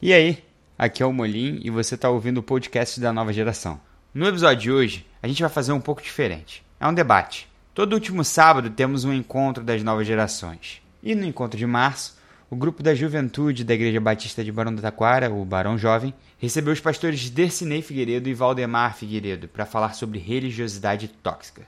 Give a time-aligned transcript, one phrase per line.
[0.00, 0.44] E aí,
[0.78, 3.80] aqui é o Molim e você está ouvindo o podcast da nova geração.
[4.14, 6.64] No episódio de hoje, a gente vai fazer um pouco diferente.
[6.78, 7.48] É um debate.
[7.74, 10.80] Todo último sábado temos um encontro das novas gerações.
[11.02, 12.16] E no encontro de março,
[12.48, 16.72] o grupo da juventude da Igreja Batista de Barão da Taquara, o Barão Jovem, recebeu
[16.72, 21.66] os pastores Dercinei Figueiredo e Valdemar Figueiredo para falar sobre religiosidade tóxica.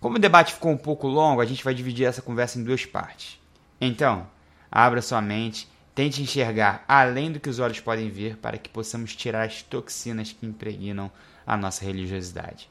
[0.00, 2.86] Como o debate ficou um pouco longo, a gente vai dividir essa conversa em duas
[2.86, 3.38] partes.
[3.78, 4.26] Então,
[4.70, 9.14] abra sua mente, tente enxergar além do que os olhos podem ver para que possamos
[9.14, 11.10] tirar as toxinas que impregnam
[11.46, 12.68] a nossa religiosidade.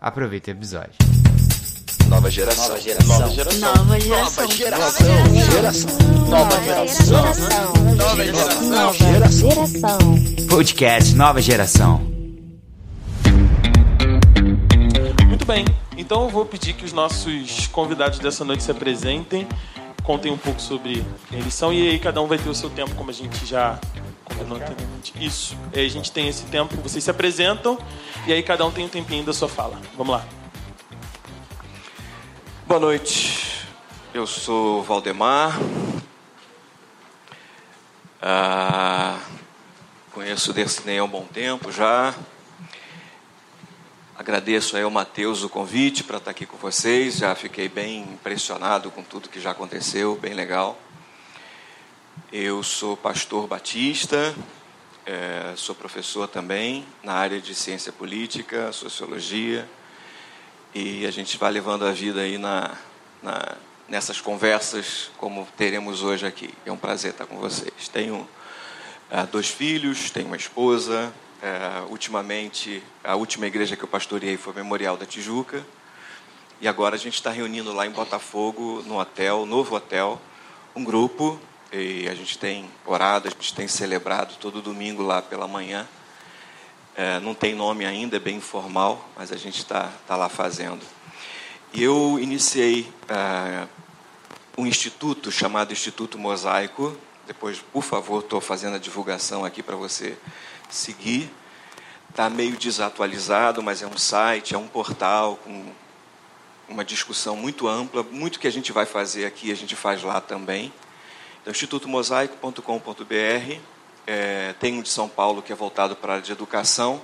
[0.00, 0.92] Aproveite o episódio.
[2.08, 2.68] Nova geração.
[2.68, 3.18] Nova geração.
[3.18, 4.46] Nova geração.
[4.46, 5.08] Nova geração.
[6.28, 7.26] Nova geração.
[7.96, 8.70] Nova geração.
[8.70, 9.98] Nova geração.
[10.48, 11.98] Podcast Nova Geração.
[15.26, 15.64] Muito bem,
[15.96, 19.46] então eu vou pedir que os nossos convidados dessa noite se apresentem,
[20.06, 22.94] contem um pouco sobre eles são e aí cada um vai ter o seu tempo,
[22.94, 23.78] como a gente já
[24.24, 25.12] combinou anteriormente.
[25.20, 27.76] Isso, e aí a gente tem esse tempo, vocês se apresentam
[28.26, 29.80] e aí cada um tem um tempinho da sua fala.
[29.96, 30.24] Vamos lá.
[32.66, 33.66] Boa noite.
[34.14, 35.58] Eu sou Valdemar.
[38.22, 39.18] Ah,
[40.12, 42.14] conheço o Dercinei há um bom tempo já.
[44.18, 47.18] Agradeço aí ao Matheus o convite para estar aqui com vocês.
[47.18, 50.78] Já fiquei bem impressionado com tudo que já aconteceu, bem legal.
[52.32, 54.34] Eu sou pastor batista,
[55.04, 59.68] eh, sou professor também na área de ciência política, sociologia,
[60.74, 62.74] e a gente vai levando a vida aí na,
[63.22, 63.54] na,
[63.86, 66.54] nessas conversas como teremos hoje aqui.
[66.64, 67.86] É um prazer estar com vocês.
[67.92, 68.26] Tenho
[69.10, 71.12] ah, dois filhos, tenho uma esposa.
[71.46, 75.64] Eh, ultimamente, a última igreja que eu pastoreei foi Memorial da Tijuca.
[76.60, 80.20] E agora a gente está reunindo lá em Botafogo, no hotel, novo hotel,
[80.74, 81.38] um grupo.
[81.72, 85.86] E a gente tem orado, a gente tem celebrado todo domingo lá pela manhã.
[86.96, 90.84] É, não tem nome ainda, é bem informal, mas a gente está tá lá fazendo.
[91.72, 93.68] E eu iniciei é,
[94.58, 96.96] um instituto chamado Instituto Mosaico.
[97.24, 100.18] Depois, por favor, estou fazendo a divulgação aqui para você
[100.68, 101.30] seguir.
[102.10, 105.72] Está meio desatualizado, mas é um site, é um portal com
[106.68, 108.02] uma discussão muito ampla.
[108.02, 110.72] Muito que a gente vai fazer aqui, a gente faz lá também.
[111.40, 113.60] Então, institutomosaico.com.br.
[114.06, 117.02] É, tem um de São Paulo que é voltado para a área de educação.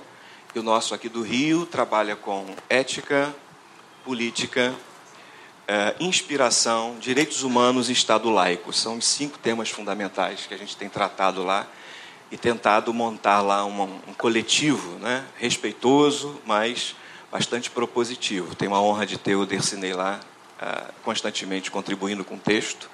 [0.55, 3.33] E o nosso aqui do Rio trabalha com ética,
[4.03, 4.73] política,
[5.67, 8.73] é, inspiração, direitos humanos e Estado laico.
[8.73, 11.67] São os cinco temas fundamentais que a gente tem tratado lá
[12.33, 16.95] e tentado montar lá um, um coletivo né, respeitoso, mas
[17.31, 18.55] bastante propositivo.
[18.55, 20.19] Tenho a honra de ter o Dercinei lá
[20.59, 22.89] uh, constantemente contribuindo com o texto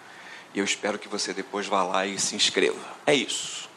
[0.53, 2.81] e eu espero que você depois vá lá e se inscreva.
[3.05, 3.69] É isso.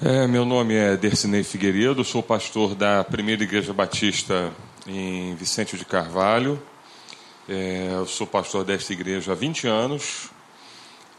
[0.00, 4.50] É, meu nome é Dercinei Figueiredo, sou pastor da Primeira Igreja Batista
[4.86, 6.58] em Vicente de Carvalho.
[7.46, 10.30] É, eu sou pastor desta igreja há 20 anos.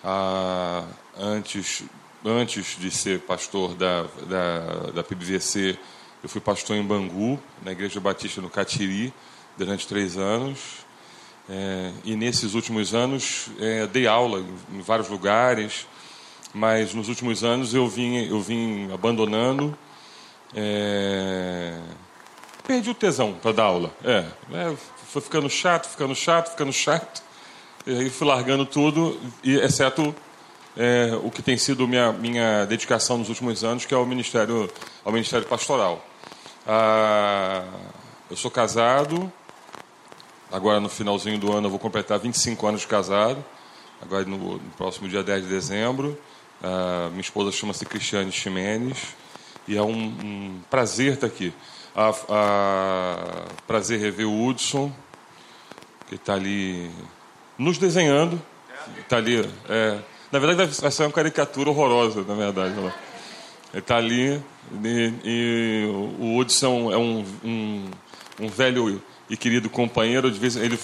[0.04, 0.86] Ah,
[1.18, 1.84] antes,
[2.26, 5.78] antes de ser pastor da, da, da PBVC,
[6.24, 9.14] eu fui pastor em Bangu, na Igreja Batista no Catiri,
[9.56, 10.86] durante três anos.
[11.48, 14.44] É, e nesses últimos anos é, dei aula
[14.74, 15.86] em, vários lugares,
[16.52, 19.78] mas nos últimos anos eu vim, eu vim abandonando.
[20.56, 21.78] É...
[22.66, 23.96] Perdi o tesão para dar aula.
[24.04, 24.76] É, é,
[25.08, 27.22] foi ficando chato, ficando chato, ficando chato.
[27.86, 30.16] E aí fui largando tudo, e, exceto
[30.78, 34.70] é, o que tem sido minha, minha dedicação nos últimos anos, que é o Ministério,
[35.04, 36.06] ao Ministério Pastoral.
[36.68, 37.64] Ah,
[38.30, 39.32] eu sou casado,
[40.52, 43.44] agora no finalzinho do ano eu vou completar 25 anos de casado,
[44.02, 46.18] agora no, no próximo dia 10 de dezembro.
[46.62, 49.14] Uh, minha esposa chama-se Cristiane Ximenes
[49.68, 51.54] e é um, um prazer estar aqui.
[51.96, 54.92] A, a, prazer rever o Hudson,
[56.08, 56.90] que está ali
[57.58, 58.42] nos desenhando.
[59.00, 59.48] Está ali.
[59.70, 60.00] É,
[60.32, 62.74] na verdade, vai ser uma caricatura horrorosa, na verdade.
[62.78, 62.92] Ele
[63.80, 64.42] está ali
[64.84, 65.86] e, e,
[66.20, 67.86] o Hudson é um, um,
[68.42, 70.32] um velho e querido companheiro.
[70.32, 70.80] De vez ele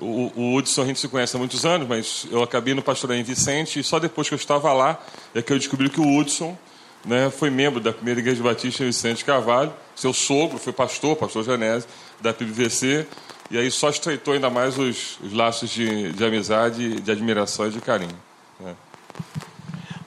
[0.00, 3.20] o, o Hudson a gente se conhece há muitos anos, mas eu acabei no pastoreio
[3.20, 5.00] em Vicente e só depois que eu estava lá
[5.34, 6.56] é que eu descobri que o Hudson
[7.04, 9.72] né, foi membro da primeira igreja batista em Vicente Carvalho.
[9.94, 11.88] Seu sogro foi pastor, pastor Genésio,
[12.20, 13.06] da PBVC.
[13.50, 17.70] E aí só estreitou ainda mais os, os laços de, de amizade, de admiração e
[17.70, 18.23] de carinho.
[18.60, 18.76] Né.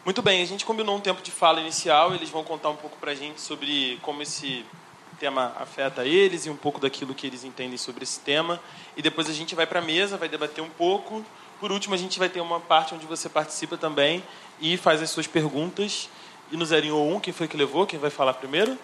[0.05, 2.13] Muito bem, a gente combinou um tempo de fala inicial.
[2.15, 4.65] Eles vão contar um pouco para a gente sobre como esse
[5.19, 8.59] tema afeta eles e um pouco daquilo que eles entendem sobre esse tema.
[8.95, 11.25] E depois a gente vai para a mesa, vai debater um pouco.
[11.59, 14.23] Por último, a gente vai ter uma parte onde você participa também
[14.61, 16.07] e faz as suas perguntas.
[16.51, 17.85] E no 01, quem foi que levou?
[17.85, 18.77] Quem vai falar primeiro?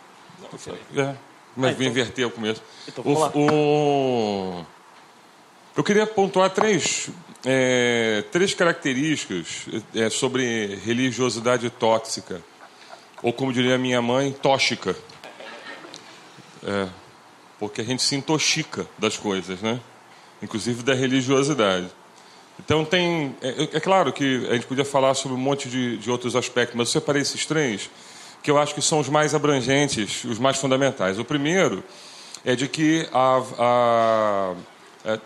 [0.97, 1.15] É, mas Ah,
[1.55, 2.61] vou então- inverter o começo.
[2.87, 3.31] Então, vamos lá.
[3.33, 4.65] O- o-
[5.75, 7.09] Eu queria pontuar três,
[7.45, 12.41] é, três características é, sobre religiosidade tóxica.
[13.21, 14.95] Ou, como diria minha mãe, tóxica.
[16.65, 16.87] É,
[17.59, 19.79] porque a gente se intoxica das coisas, né?
[20.41, 21.87] Inclusive da religiosidade.
[22.59, 23.35] Então tem.
[23.41, 26.75] É, é claro que a gente podia falar sobre um monte de, de outros aspectos,
[26.77, 27.89] mas eu separei esses três
[28.41, 31.17] que eu acho que são os mais abrangentes, os mais fundamentais.
[31.17, 31.81] O primeiro
[32.43, 34.53] é de que a, a-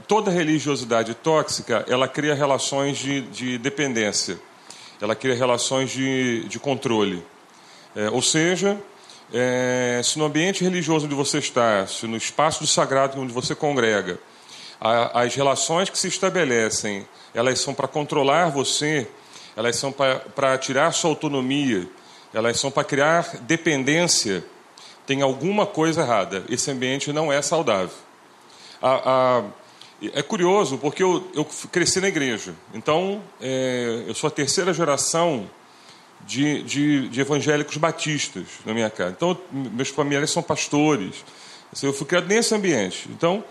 [0.07, 4.39] toda religiosidade tóxica ela cria relações de, de dependência,
[4.99, 7.23] ela cria relações de, de controle.
[7.95, 8.77] É, ou seja,
[9.33, 13.53] é, se no ambiente religioso onde você está, se no espaço do sagrado onde você
[13.53, 14.19] congrega,
[14.81, 19.07] a- as relações que se estabelecem, elas são para controlar você,
[19.55, 21.87] elas são para tirar sua autonomia,
[22.33, 24.43] elas são para criar dependência,
[25.05, 26.43] tem alguma coisa errada.
[26.49, 27.95] Esse ambiente não é saudável.
[28.81, 29.43] A- a-
[30.01, 32.53] é curioso, porque eu, eu cresci na igreja.
[32.73, 35.49] Então, é, eu sou a terceira geração
[36.25, 39.11] de, de, de evangélicos batistas na minha casa.
[39.11, 41.25] Então, meus familiares são pastores.
[41.71, 43.09] Assim, Eu fui criado nesse ambiente.
[43.09, 43.43] Então,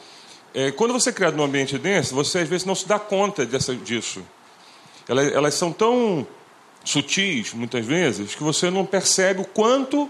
[0.54, 3.44] é, quando você é criado num ambiente desse, você às vezes não se dá conta
[3.44, 4.22] dessa, disso.
[5.08, 6.26] Elas, elas são tão
[6.84, 10.08] sutis, muitas vezes, que você não percebe o quanto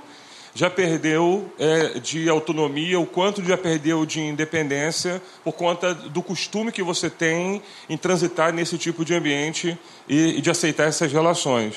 [0.56, 6.72] já perdeu é, de autonomia, o quanto já perdeu de independência por conta do costume
[6.72, 11.74] que você tem em transitar nesse tipo de ambiente e, e de aceitar essas relações.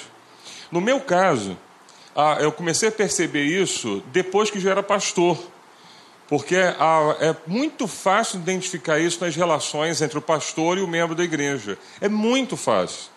[0.72, 1.58] No meu caso,
[2.16, 5.38] ah, eu comecei a perceber isso depois que já era pastor.
[6.30, 11.16] Porque ah, é muito fácil identificar isso nas relações entre o pastor e o membro
[11.16, 11.78] da igreja.
[12.00, 13.10] É muito fácil.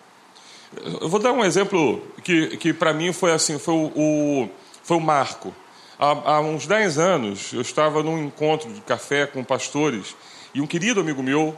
[0.99, 4.49] Eu vou dar um exemplo que, que para mim foi assim, foi o, o-
[4.83, 5.53] foi o marco.
[5.97, 10.15] Há, há uns 10 anos, eu estava num encontro de café com pastores
[10.53, 11.57] e um querido amigo meu,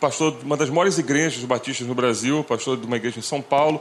[0.00, 3.40] pastor de uma das maiores igrejas batistas no Brasil, pastor de uma igreja em São
[3.40, 3.80] Paulo,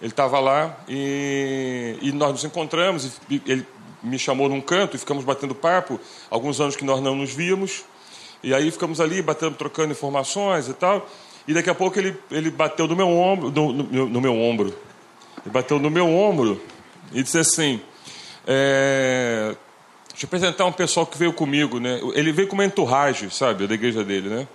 [0.00, 3.66] ele estava lá e, e nós nos encontramos, e, ele
[4.02, 7.84] me chamou num canto e ficamos batendo papo, alguns anos que nós não nos víamos,
[8.42, 11.08] e aí ficamos ali batendo, trocando informações e tal,
[11.46, 14.68] e daqui a pouco ele, ele bateu no meu ombro, no, no no meu ombro,
[15.44, 16.60] ele bateu no meu ombro
[17.12, 17.80] e disse assim,
[18.46, 19.54] é,
[20.10, 22.00] deixa eu apresentar um pessoal que veio comigo, né?
[22.14, 24.48] Ele veio com uma entourage, sabe, da igreja dele, né?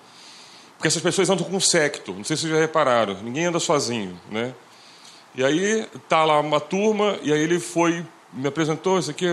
[0.78, 3.60] Porque essas pessoas andam com um secto, não sei se vocês já repararam, ninguém anda
[3.60, 4.54] sozinho, né?
[5.36, 9.28] E aí tá lá uma turma, e aí ele foi, me apresentou, esse aqui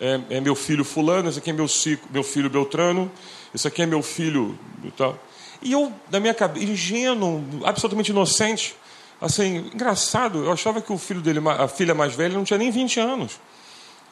[0.00, 1.66] é, é meu filho fulano, esse aqui é meu,
[2.10, 3.10] meu filho Beltrano,
[3.54, 5.18] esse aqui é meu filho e tal.
[5.62, 8.74] E eu, na minha cabeça, ingênuo, absolutamente inocente,
[9.20, 12.70] assim, engraçado, eu achava que o filho dele, a filha mais velha, não tinha nem
[12.70, 13.38] 20 anos.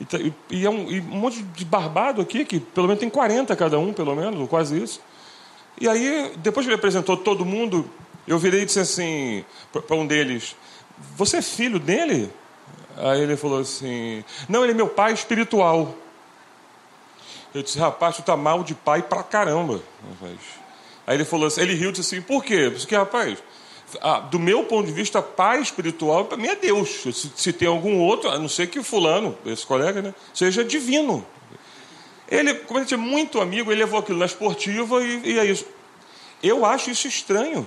[0.01, 3.01] E, tá- e- e é um, e um monte de barbado aqui, que pelo menos
[3.01, 5.01] tem 40 cada um, pelo menos, ou quase isso.
[5.81, 7.89] E aí, depois que ele apresentou todo mundo,
[8.27, 10.55] eu virei e disse assim para um deles:
[11.17, 12.33] Você é filho dele?
[12.97, 15.95] Aí ele falou assim: Não, ele é meu pai espiritual.
[17.55, 19.81] Eu disse: Rapaz, tu tá mal de pai pra caramba.
[20.11, 20.39] rapaz."
[21.07, 22.71] Aí ele falou assim: Ele riu e disse assim: Por quê?
[22.77, 23.39] Porque, rapaz,
[24.01, 26.89] ah, do meu ponto de vista, pai espiritual para mim é Deus.
[27.03, 31.25] Se, se tem algum outro, a não ser que fulano, esse colega, né, seja divino.
[32.31, 35.65] Ele, como ele tinha muito amigo, ele levou aquilo na esportiva e, e é isso.
[36.43, 37.67] Eu acho isso estranho.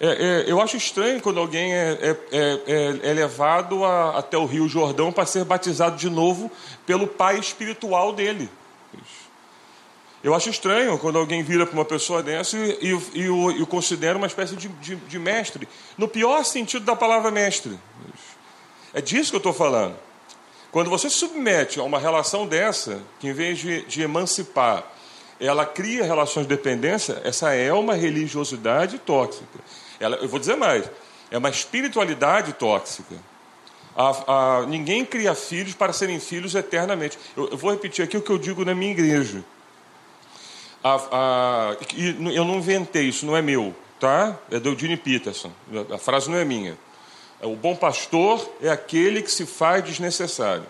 [0.00, 4.38] É, é, eu acho estranho quando alguém é, é, é, é- é levado a- até
[4.38, 6.50] o Rio Jordão para ser batizado de novo
[6.86, 8.48] pelo pai espiritual dele.
[10.22, 13.62] Eu acho estranho quando alguém vira para uma pessoa dessa e, e, e o, e
[13.62, 17.78] o considera uma espécie de, de, de mestre, no pior sentido da palavra mestre.
[18.92, 19.96] É disso que eu estou falando.
[20.70, 24.84] Quando você se submete a uma relação dessa, que em vez de, de emancipar,
[25.40, 29.58] ela cria relações de dependência, essa é uma religiosidade tóxica.
[29.98, 30.84] Ela, eu vou dizer mais,
[31.30, 33.14] é uma espiritualidade tóxica.
[33.96, 37.18] A- a- ninguém cria filhos para serem filhos eternamente.
[37.34, 39.42] Eu, eu vou repetir aqui o que eu digo na minha igreja.
[40.82, 41.76] A- a-
[42.32, 44.38] eu não inventei, isso não é meu, tá?
[44.50, 45.52] É do Eugene Peterson.
[45.92, 46.76] A frase não é minha.
[47.42, 50.66] O bom pastor é aquele que se faz desnecessário.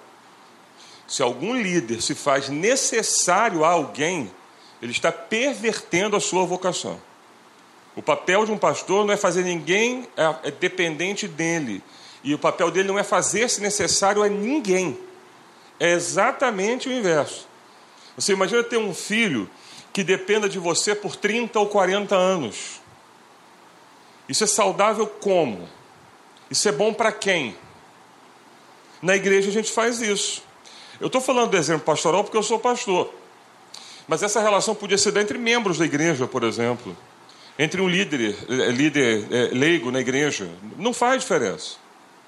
[1.07, 4.31] Se algum líder se faz necessário a alguém,
[4.81, 7.01] ele está pervertendo a sua vocação.
[7.97, 11.83] O papel de um pastor não é fazer ninguém é, é dependente dele.
[12.23, 14.97] E o papel dele não é fazer-se necessário a ninguém.
[15.79, 17.49] É exatamente o inverso.
[18.17, 19.51] Você imagina ter um filho
[19.93, 22.81] que dependa de você por 30 ou 40 anos.
[24.29, 25.69] Isso é saudável como?
[26.51, 27.57] Isso é bom para quem?
[29.03, 30.43] Na igreja a gente faz isso.
[31.01, 33.13] Eu estou falando do exemplo pastoral porque eu sou pastor.
[34.07, 36.97] Mas essa relação podia ser entre membros da igreja, por exemplo.
[37.59, 40.51] Entre um líder, eh, líder é, leigo na igreja.
[40.77, 41.77] Não faz diferença.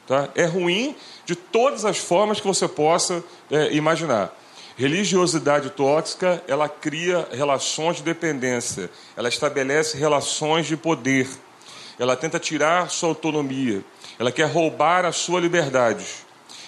[0.07, 0.28] Tá?
[0.35, 4.37] É ruim de todas as formas que você possa é, imaginar.
[4.82, 11.28] Religiosidade tóxica, ela cria relações de dependência, ela estabelece relações de poder,
[12.00, 13.84] ela tenta tirar sua autonomia,
[14.18, 16.04] ela quer roubar a sua liberdade.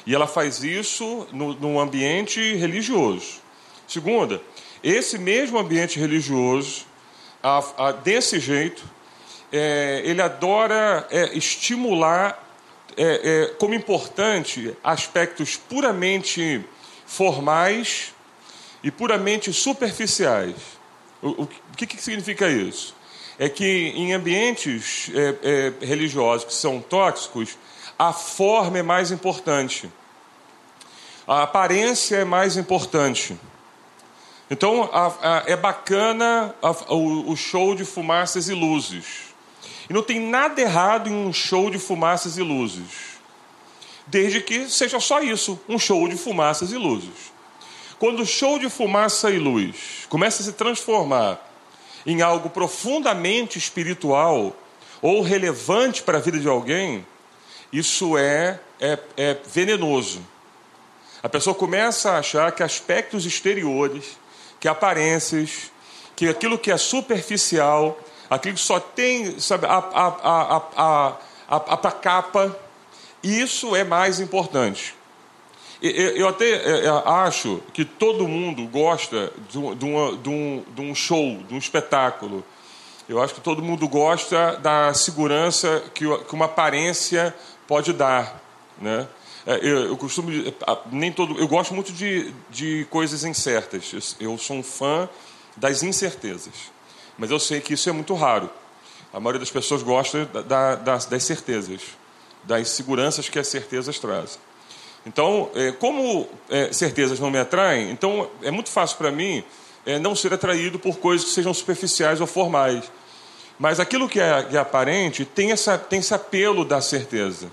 [0.06, 3.42] E ela faz isso no, no ambiente religioso.
[3.88, 4.40] Segunda,
[4.80, 6.86] esse mesmo ambiente religioso,
[7.42, 8.84] a, a, desse jeito,
[9.50, 12.40] é, ele adora é, estimular
[12.96, 16.64] é, é como importante aspectos puramente
[17.06, 18.14] formais
[18.82, 20.54] e puramente superficiais.
[21.22, 22.94] O, o que, que significa isso?
[23.38, 27.58] É que em ambientes é, é, religiosos que são tóxicos,
[27.98, 29.90] a forma é mais importante,
[31.26, 33.38] a aparência é mais importante.
[34.50, 39.34] Então a, a, é bacana a, o, o show de fumaças e luzes.
[39.88, 43.13] E não tem nada errado em um show de fumaças e luzes
[44.06, 47.32] desde que seja só isso, um show de fumaças e luzes.
[47.98, 51.40] Quando o show de fumaça e luz começa a se transformar
[52.04, 54.54] em algo profundamente espiritual
[55.00, 57.06] ou relevante para a vida de alguém,
[57.72, 60.24] isso é, é, é venenoso.
[61.22, 64.18] A pessoa começa a achar que aspectos exteriores,
[64.60, 65.70] que aparências,
[66.14, 71.16] que aquilo que é superficial, aquilo que só tem sabe, a, a, a, a,
[71.48, 72.56] a, a capa,
[73.24, 74.94] isso é mais importante.
[75.82, 82.44] Eu até é, é, acho que todo mundo gosta de um, show, de um espetáculo.
[83.08, 87.34] Eu acho que todo mundo gosta da segurança que uma aparência
[87.66, 88.42] pode dar,
[88.80, 89.06] né?
[89.46, 90.30] É, eu, eu costumo
[90.90, 94.16] nem todo, eu gosto muito de, de coisas incertas.
[94.18, 95.08] Eu sou um fã
[95.54, 96.72] das incertezas,
[97.18, 98.48] mas eu sei que isso é muito raro.
[99.12, 101.82] A maioria das pessoas gosta da, das, das certezas
[102.46, 104.38] das seguranças que as certezas trazem.
[105.06, 109.44] Então, é, como é, certezas não me atraem, então é muito fácil para mim
[109.84, 112.90] é, não ser atraído por coisas que sejam superficiais ou formais.
[113.58, 117.52] Mas aquilo que é, que é aparente tem, essa, tem esse apelo da certeza.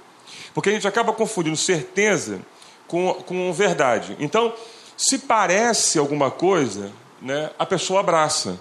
[0.54, 2.40] Porque a gente acaba confundindo certeza
[2.88, 4.16] com, com verdade.
[4.20, 4.54] Então,
[4.98, 8.60] se parece alguma coisa, né, a pessoa abraça.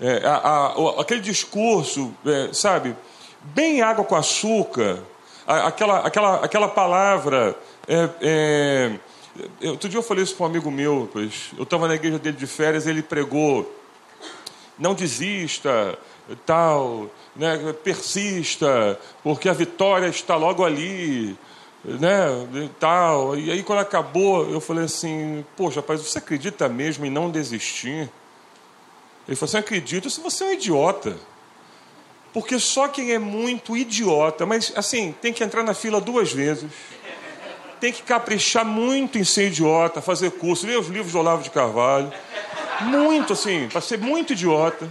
[0.00, 2.94] É, a, a, aquele discurso, é, sabe,
[3.42, 4.98] bem água com açúcar,
[5.46, 7.56] aquela, aquela, aquela palavra.
[7.88, 8.10] É,
[9.62, 12.18] é, outro dia eu falei isso para um amigo meu, pois eu estava na igreja
[12.18, 13.70] dele de férias, ele pregou,
[14.78, 15.98] não desista,
[16.44, 21.36] tal, né, persista, porque a vitória está logo ali,
[21.84, 22.26] né,
[22.80, 23.36] tal.
[23.38, 28.10] E aí quando acabou, eu falei assim, poxa, rapaz, você acredita mesmo em não desistir?
[29.28, 31.16] Ele falou assim, acredito se você é um idiota.
[32.36, 36.70] Porque só quem é muito idiota, mas assim, tem que entrar na fila duas vezes,
[37.80, 41.48] tem que caprichar muito em ser idiota, fazer curso, ler os livros do Olavo de
[41.48, 42.12] Carvalho,
[42.82, 44.86] muito assim, para ser muito idiota.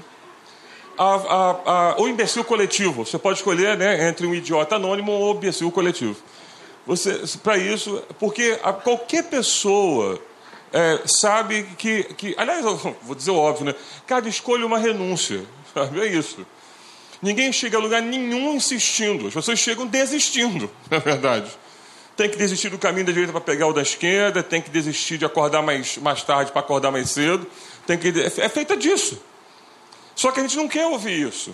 [0.98, 1.52] A, a,
[1.92, 5.72] a, o imbecil coletivo, você pode escolher né, entre um idiota anônimo ou um imbecil
[5.72, 6.18] coletivo.
[6.88, 10.20] Você, para isso, porque qualquer pessoa
[10.74, 12.34] é, sabe que, que.
[12.40, 12.66] Aliás,
[13.04, 13.76] vou dizer o óbvio, né?
[14.08, 15.46] Cada escolha é uma renúncia.
[15.76, 16.00] Sabe?
[16.00, 16.44] É isso.
[17.22, 21.50] Ninguém chega a lugar nenhum insistindo, as pessoas chegam desistindo, na verdade.
[22.16, 25.18] Tem que desistir do caminho da direita para pegar o da esquerda, tem que desistir
[25.18, 27.46] de acordar mais, mais tarde para acordar mais cedo.
[27.86, 29.22] Tem que, é feita disso.
[30.16, 31.54] Só que a gente não quer ouvir isso.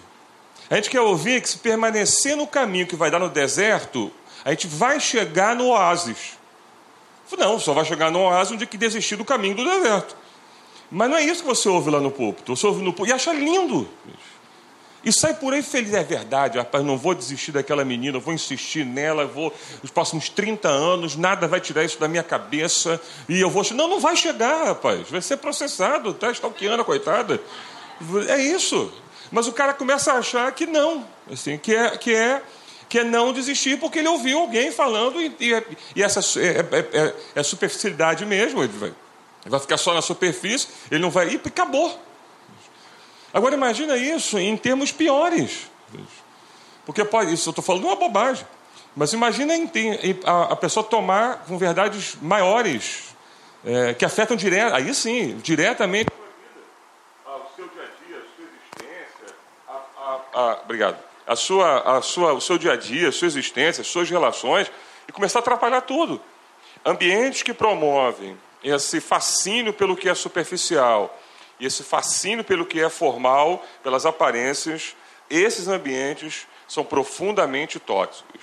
[0.69, 4.11] A gente quer ouvir que se permanecer no caminho que vai dar no deserto,
[4.45, 6.37] a gente vai chegar no oásis.
[7.37, 10.15] Não, só vai chegar no oásis onde que desistir do caminho do deserto.
[10.91, 12.55] Mas não é isso que você ouve lá no púlpito.
[12.55, 13.87] Você ouve no púlpito e acha lindo.
[15.03, 15.93] E sai por aí feliz.
[15.93, 20.67] É verdade, rapaz, não vou desistir daquela menina, vou insistir nela, vou, os próximos 30
[20.67, 23.01] anos, nada vai tirar isso da minha cabeça.
[23.27, 23.63] E eu vou.
[23.73, 25.09] Não, não vai chegar, rapaz.
[25.09, 27.41] Vai ser processado, tá stalkeando coitada.
[28.27, 28.91] É isso.
[29.31, 32.41] Mas o cara começa a achar que não, assim, que é, que é,
[32.89, 35.63] que é não desistir porque ele ouviu alguém falando e, e,
[35.95, 38.61] e essa é, é, é, é superficialidade mesmo.
[38.61, 41.29] Ele vai, ele vai ficar só na superfície, ele não vai.
[41.29, 42.10] E acabou.
[43.33, 45.69] Agora imagina isso em termos piores.
[46.85, 48.45] Porque pode, isso eu estou falando uma bobagem.
[48.95, 53.15] Mas imagina em, em, a, a, pessoa tomar com verdades maiores,
[53.65, 56.09] é, que afetam direto, aí sim, diretamente
[57.25, 59.35] ao seu dia a dia, a sua existência.
[59.67, 60.97] A, a, a, obrigado.
[61.25, 64.69] A sua, a sua, o seu dia a dia, a sua existência, as suas relações,
[65.07, 66.19] e começar a atrapalhar tudo.
[66.83, 71.17] Ambientes que promovem esse fascínio pelo que é superficial
[71.61, 74.95] e esse fascínio pelo que é formal, pelas aparências,
[75.29, 78.41] esses ambientes são profundamente tóxicos.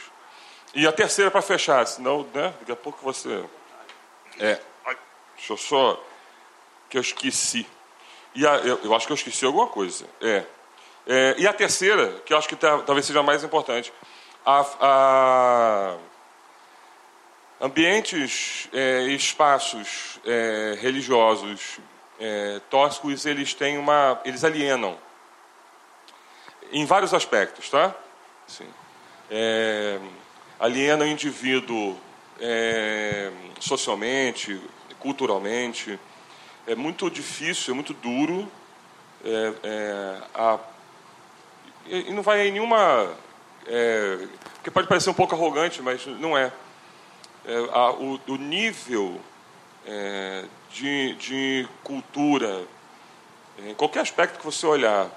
[0.73, 3.45] E a terceira, para fechar, senão, né, daqui a pouco você.
[4.39, 4.61] É,
[5.35, 6.01] deixa eu só.
[6.89, 7.67] que eu esqueci.
[8.37, 10.07] E a, eu, eu, acho que eu esqueci alguma coisa.
[10.21, 10.45] É.
[11.09, 13.93] é e a terceira, que eu acho que tá, talvez seja a mais importante.
[14.47, 15.97] A, a
[17.61, 21.81] ambientes é, espaços é, religiosos
[22.19, 24.21] é, tóxicos, eles têm uma.
[24.25, 24.97] eles alienam.
[26.73, 27.95] Em vários aspectos, tá?
[28.47, 28.69] Sim.
[29.31, 29.99] É,
[30.59, 31.99] aliena o indivíduo
[32.41, 34.61] é, socialmente,
[34.99, 35.99] culturalmente.
[36.67, 38.51] É muito difícil, é muito duro.
[39.25, 40.59] É, é, a,
[41.87, 43.15] e não vai em nenhuma.
[43.67, 46.53] É, porque pode parecer um pouco arrogante, mas não é.
[47.47, 49.21] é a, o, o, nível
[49.88, 52.66] é, de, de cultura,
[53.59, 55.09] em qualquer aspecto que você olhar,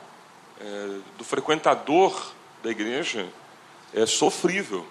[0.59, 3.27] é, do frequentador da igreja,
[3.93, 4.85] é sofrível.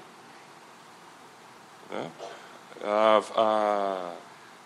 [1.90, 2.10] Né?
[2.84, 4.12] A, a,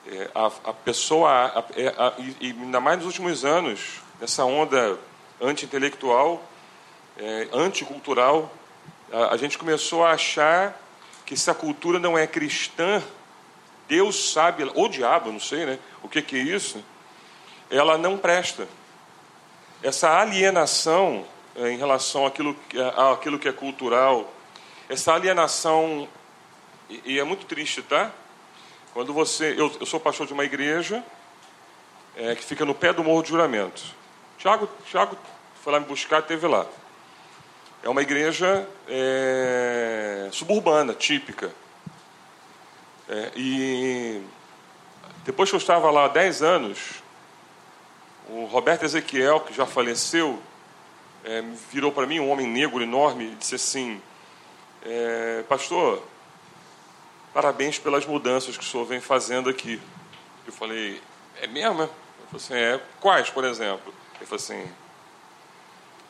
[0.09, 1.95] é, a, a pessoa, a, é,
[2.41, 4.99] e ainda mais nos últimos anos, nessa onda
[5.41, 6.43] anti-intelectual,
[7.17, 8.53] é, anticultural,
[9.13, 10.81] a, a gente começou a achar
[11.25, 13.01] que se a cultura não é cristã,
[13.89, 15.79] Deus sabe, ou diabo, não sei, né?
[16.03, 16.83] O que, que é isso?
[17.71, 18.67] Ela não presta.
[19.83, 21.27] Essa alienação
[21.57, 22.57] é, em relação àquilo,
[23.13, 24.33] àquilo que é cultural,
[24.89, 26.09] essa alienação
[26.89, 28.11] e, e é muito triste, tá?
[28.93, 29.55] Quando você.
[29.59, 31.03] Eu, eu sou pastor de uma igreja
[32.17, 33.83] é, que fica no pé do Morro de Juramento.
[34.39, 35.17] Tiago, Tiago
[35.63, 36.67] foi lá me buscar teve lá.
[37.83, 41.53] É uma igreja é, suburbana, típica.
[43.09, 44.23] É, e
[45.25, 47.03] depois que eu estava lá há 10 anos,
[48.29, 50.41] o Roberto Ezequiel, que já faleceu,
[51.25, 54.01] é, virou para mim, um homem negro enorme, e disse assim:
[54.85, 56.03] é, Pastor,
[57.33, 59.81] parabéns pelas mudanças que o senhor vem fazendo aqui.
[60.47, 61.01] Eu falei,
[61.41, 61.83] é mesmo?
[61.83, 61.91] Ele
[62.27, 62.81] falou assim, é.
[63.01, 63.93] Quais, por exemplo?
[64.17, 64.71] Ele falou assim,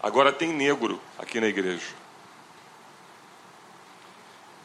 [0.02, 2.03] agora tem negro aqui na igreja.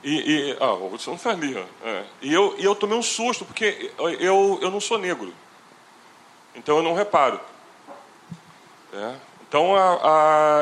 [0.03, 1.57] E, e ah, o Hudson está ali.
[1.83, 2.03] É.
[2.21, 5.33] E, eu, e eu tomei um susto, porque eu, eu não sou negro.
[6.55, 7.39] Então eu não reparo.
[8.93, 9.15] É.
[9.47, 9.99] Então, a,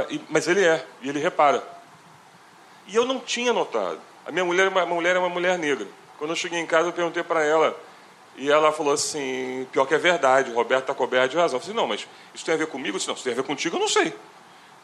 [0.02, 1.62] a, mas ele é, e ele repara.
[2.88, 4.00] E eu não tinha notado.
[4.26, 5.88] A minha mulher, uma mulher é uma mulher negra.
[6.18, 7.78] Quando eu cheguei em casa, eu perguntei para ela,
[8.38, 11.58] e ela falou assim: pior que é verdade, Roberto está coberto de razão.
[11.58, 12.96] Eu falei: não, mas isso tem a ver comigo?
[12.96, 14.14] Eu disse: não, se tem a ver contigo, eu não sei.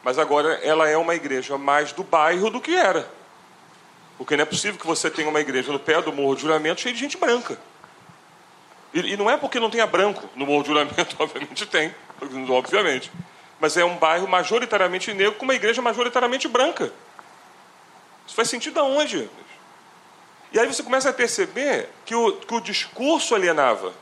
[0.02, 3.08] Mas agora ela é uma igreja mais do bairro do que era.
[4.16, 6.80] Porque não é possível que você tenha uma igreja no pé do Morro de Juramento
[6.80, 7.58] cheia de gente branca.
[8.92, 11.94] E, e não é porque não tenha branco no Morro de Juramento, obviamente tem,
[12.48, 13.10] obviamente.
[13.58, 16.92] Mas é um bairro majoritariamente negro com uma igreja majoritariamente branca.
[18.26, 19.28] Isso faz sentido aonde?
[20.52, 23.92] E aí você começa a perceber que o, que o discurso alienava.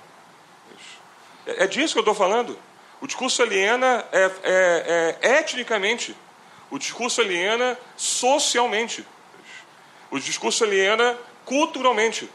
[1.47, 2.59] É, é disso que eu estou falando.
[3.01, 6.15] O discurso aliena é, é, é, etnicamente.
[6.71, 9.05] O discurso aliena socialmente.
[10.13, 12.31] O discurso aliena culturalmente.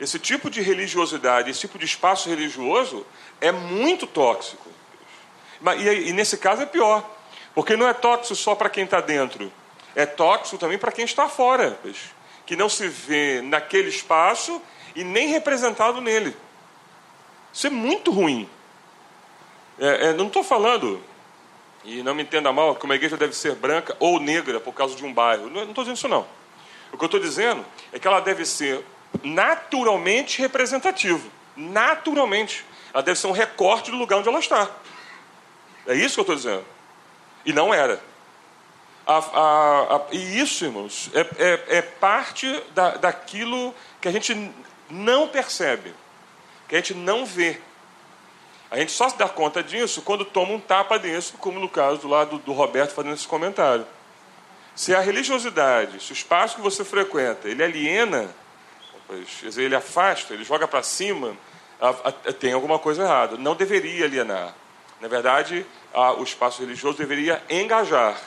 [0.00, 3.06] Esse tipo de religiosidade, esse tipo de espaço religioso
[3.40, 4.68] é muito tóxico.
[5.78, 7.08] E, nesse caso é pior.
[7.54, 9.52] Porque não é tóxico só para quem está dentro
[9.96, 11.80] é tóxico também para quem está fora,
[12.44, 14.60] que não se vê naquele espaço
[14.94, 16.36] e nem representado nele.
[17.50, 18.46] Isso é muito ruim.
[19.78, 21.02] É, é, não estou falando,
[21.82, 24.94] e não me entenda mal, que uma igreja deve ser branca ou negra por causa
[24.94, 25.48] de um bairro.
[25.48, 26.26] Não estou dizendo isso, não.
[26.92, 28.84] O que eu estou dizendo é que ela deve ser
[29.22, 31.26] naturalmente representativa.
[31.56, 32.64] Naturalmente.
[32.92, 34.70] Ela deve ser um recorte do lugar onde ela está.
[35.86, 36.64] É isso que eu estou dizendo.
[37.44, 38.00] E não era.
[39.06, 44.52] A, a, a, e isso, irmãos, é, é, é parte da, daquilo que a gente
[44.90, 45.94] não percebe,
[46.68, 47.60] que a gente não vê.
[48.68, 52.00] A gente só se dá conta disso quando toma um tapa desse, como no caso
[52.00, 53.86] do lado do Roberto fazendo esse comentário.
[54.76, 58.28] Se a religiosidade, se o espaço que você frequenta, ele aliena,
[59.42, 61.36] dizer, ele afasta, ele joga para cima,
[62.38, 63.36] tem alguma coisa errada.
[63.36, 64.54] Não deveria alienar.
[65.00, 65.66] Na verdade,
[66.18, 68.20] o espaço religioso deveria engajar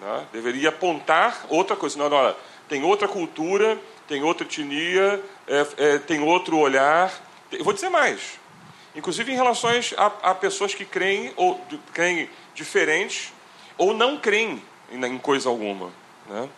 [0.00, 0.26] né?
[0.32, 1.98] Deveria apontar outra coisa.
[1.98, 2.34] Não, não,
[2.68, 7.12] tem outra cultura, tem outra etnia, é, é, tem outro olhar.
[7.50, 8.38] Eu vou dizer mais.
[8.94, 11.60] Inclusive em relações a, a pessoas que creem ou
[11.92, 13.32] creem diferentes
[13.76, 15.90] ou não creem em, coisa alguma.
[16.28, 16.48] Né?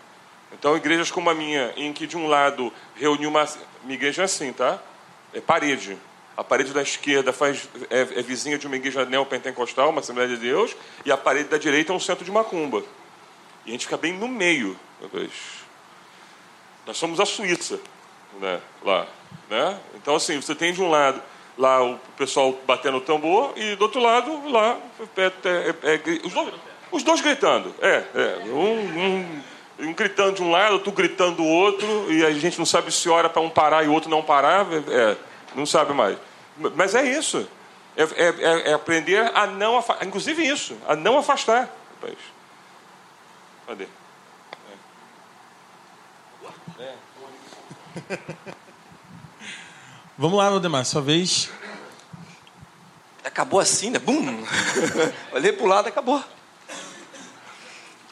[0.53, 3.47] Então, igrejas como a minha, em que de um lado reuniu uma.
[3.83, 4.81] Minha igreja é assim, tá?
[5.33, 5.99] É parede.
[6.37, 10.37] A parede da esquerda faz, é, é vizinha de uma igreja neopentecostal, uma Assembleia de
[10.37, 12.85] Deus, e a parede da direita é um centro de macumba.
[13.67, 14.79] E a gente fica bem no meio.
[16.87, 17.81] Nós somos a Suíça,
[18.41, 18.61] né?
[18.83, 19.07] lá.
[19.51, 19.81] Né?
[19.97, 21.21] Então, assim, você tem de um lado
[21.59, 24.79] lá o pessoal batendo o tambor e do outro lado lá
[25.17, 26.55] é, é, é, os, dois,
[26.93, 27.75] os, dois, gritando.
[27.81, 29.43] É, é um, um
[29.81, 33.09] um gritando de um lado, outro gritando do outro, e a gente não sabe se
[33.09, 35.17] ora para um parar e o outro não parar, é,
[35.55, 36.19] não sabe mais.
[36.75, 37.49] Mas é isso.
[37.97, 40.07] É, é, é aprender a não afastar.
[40.07, 41.69] Inclusive isso, a não afastar.
[43.67, 43.87] Cadê?
[46.79, 46.95] É.
[50.21, 51.49] Vamos lá, Valdemar, sua vez.
[53.23, 54.01] Acabou assim, né?
[54.01, 54.27] Bum!
[55.31, 56.21] Olhei para o lado, acabou.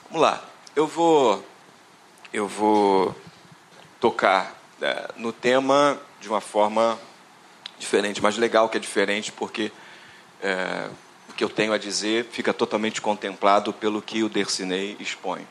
[0.05, 0.40] Vamos lá.
[0.77, 1.45] Eu vou
[2.33, 3.12] eu vou
[3.99, 6.97] tocar é, no tema de uma forma
[7.77, 9.73] diferente, mas legal que é diferente, porque
[10.40, 10.88] é,
[11.29, 15.45] o que eu tenho a dizer fica totalmente contemplado pelo que o Dercinei expõe.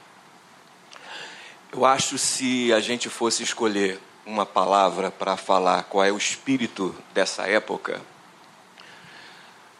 [1.69, 6.95] Eu acho se a gente fosse escolher uma palavra para falar qual é o espírito
[7.13, 8.01] dessa época,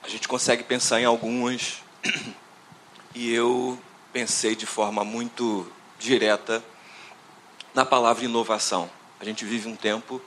[0.04, 1.82] a gente consegue pensar em algumas,
[3.16, 3.80] e eu
[4.14, 6.64] pensei de forma muito direta
[7.74, 8.90] na palavra inovação.
[9.20, 10.22] A gente vive um tempo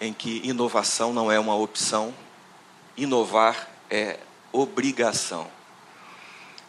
[0.00, 2.12] em que inovação não é uma opção,
[2.96, 4.18] inovar é
[4.52, 5.48] obrigação.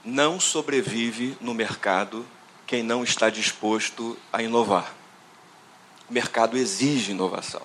[0.03, 2.25] Não sobrevive no mercado
[2.67, 4.93] quem não está disposto a inovar.
[6.09, 7.61] O mercado exige inovação.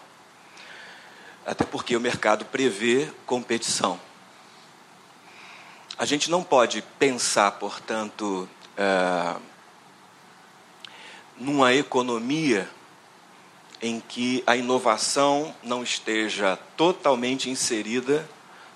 [1.45, 4.01] Até porque o mercado prevê competição.
[5.99, 9.37] A gente não pode pensar, portanto, é,
[11.37, 12.69] numa economia
[13.83, 18.29] em que a inovação não esteja totalmente inserida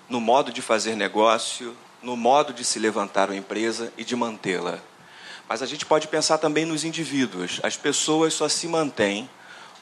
[0.09, 4.79] no modo de fazer negócio, no modo de se levantar uma empresa e de mantê-la.
[5.47, 7.59] Mas a gente pode pensar também nos indivíduos.
[7.63, 9.29] As pessoas só se mantêm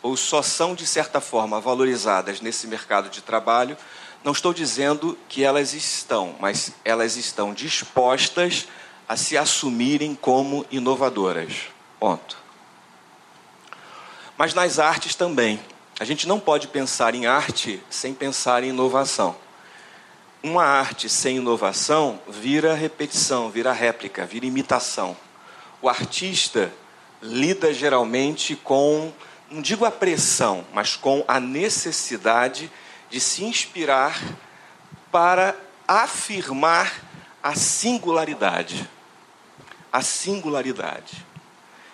[0.04, 3.76] ou só são, de certa forma, valorizadas nesse mercado de trabalho.
[4.24, 8.68] Não estou dizendo que elas estão, mas elas estão dispostas
[9.10, 11.70] a se assumirem como inovadoras.
[12.00, 12.44] Ponto
[14.38, 15.60] mas nas artes também.
[16.00, 19.36] A gente não pode pensar em arte sem pensar em inovação.
[20.42, 25.16] Uma arte sem inovação vira repetição, vira réplica, vira imitação.
[25.82, 26.74] O artista
[27.22, 29.14] lida geralmente com,
[29.54, 32.72] não digo a pressão, mas com a necessidade
[33.08, 34.20] de se inspirar
[35.12, 35.56] para
[35.88, 36.92] afirmar
[37.42, 38.90] a singularidade.
[39.92, 41.24] A singularidade.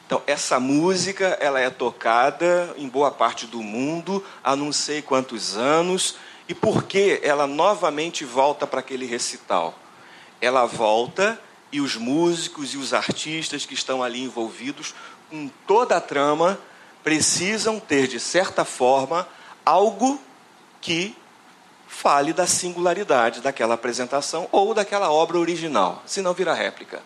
[0.06, 5.58] Então, essa música ela é tocada em boa parte do mundo há não sei quantos
[5.58, 6.15] anos.
[6.48, 9.78] E por que ela novamente volta para aquele recital?
[10.39, 11.38] Ela volta
[11.74, 14.95] e os músicos e os artistas que estão ali envolvidos
[15.30, 16.58] com toda a trama
[17.04, 19.28] precisam ter, de certa forma,
[19.66, 20.20] algo
[20.82, 21.16] que
[21.88, 27.02] fale da singularidade daquela apresentação ou daquela obra original, senão vira réplica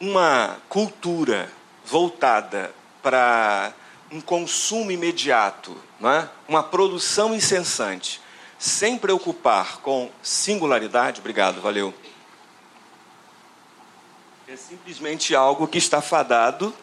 [0.00, 1.50] uma cultura
[1.84, 3.72] voltada para
[4.10, 6.28] um consumo imediato, é?
[6.46, 8.20] uma produção incessante,
[8.58, 11.94] sem preocupar com singularidade, obrigado, valeu.
[14.46, 16.74] É simplesmente algo que está fadado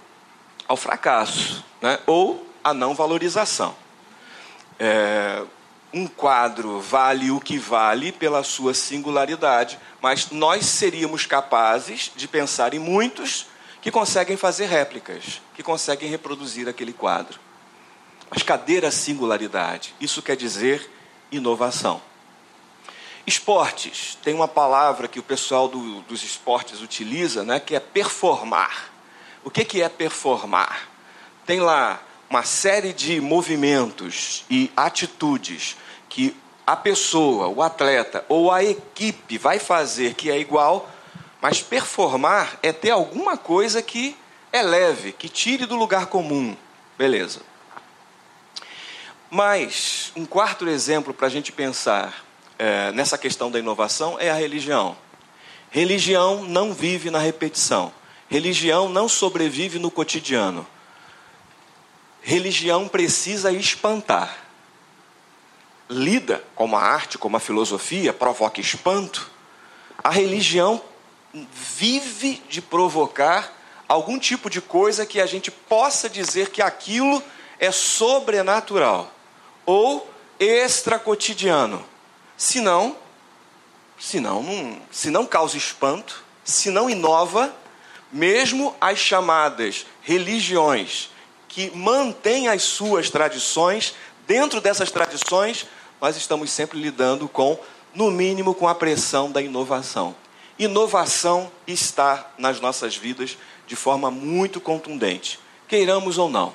[0.67, 1.99] ao fracasso, né?
[2.05, 3.75] ou à não valorização.
[4.79, 5.43] É,
[5.93, 12.73] um quadro vale o que vale pela sua singularidade, mas nós seríamos capazes de pensar
[12.73, 13.47] em muitos
[13.81, 17.39] que conseguem fazer réplicas, que conseguem reproduzir aquele quadro.
[18.29, 19.93] Mas cadê a singularidade?
[20.01, 20.89] Isso quer dizer
[21.31, 22.01] inovação.
[23.27, 28.92] Esportes, tem uma palavra que o pessoal do, dos esportes utiliza, né, que é performar.
[29.43, 30.89] O que, que é performar?
[31.45, 35.77] Tem lá uma série de movimentos e atitudes
[36.09, 40.89] que a pessoa, o atleta ou a equipe vai fazer que é igual,
[41.41, 44.15] mas performar é ter alguma coisa que
[44.51, 46.55] eleve, que tire do lugar comum.
[46.97, 47.41] Beleza.
[49.29, 52.23] Mas um quarto exemplo para a gente pensar
[52.57, 54.95] é, nessa questão da inovação é a religião.
[55.69, 57.91] Religião não vive na repetição.
[58.29, 60.65] Religião não sobrevive no cotidiano.
[62.21, 64.43] Religião precisa espantar
[65.93, 69.29] lida como a arte, como a filosofia, provoca espanto,
[70.03, 70.81] a religião
[71.33, 73.53] vive de provocar
[73.87, 77.21] algum tipo de coisa que a gente possa dizer que aquilo
[77.59, 79.11] é sobrenatural
[79.65, 80.09] ou
[80.39, 81.83] extracotidiano.
[82.35, 82.95] Se não,
[83.99, 87.53] se não, se não causa espanto, se não inova,
[88.13, 91.09] mesmo as chamadas religiões
[91.47, 93.93] que mantêm as suas tradições,
[94.27, 95.67] dentro dessas tradições,
[95.99, 97.59] nós estamos sempre lidando com,
[97.93, 100.15] no mínimo, com a pressão da inovação.
[100.57, 106.53] Inovação está nas nossas vidas de forma muito contundente, queiramos ou não.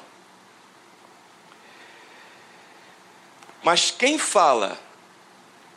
[3.62, 4.78] Mas quem fala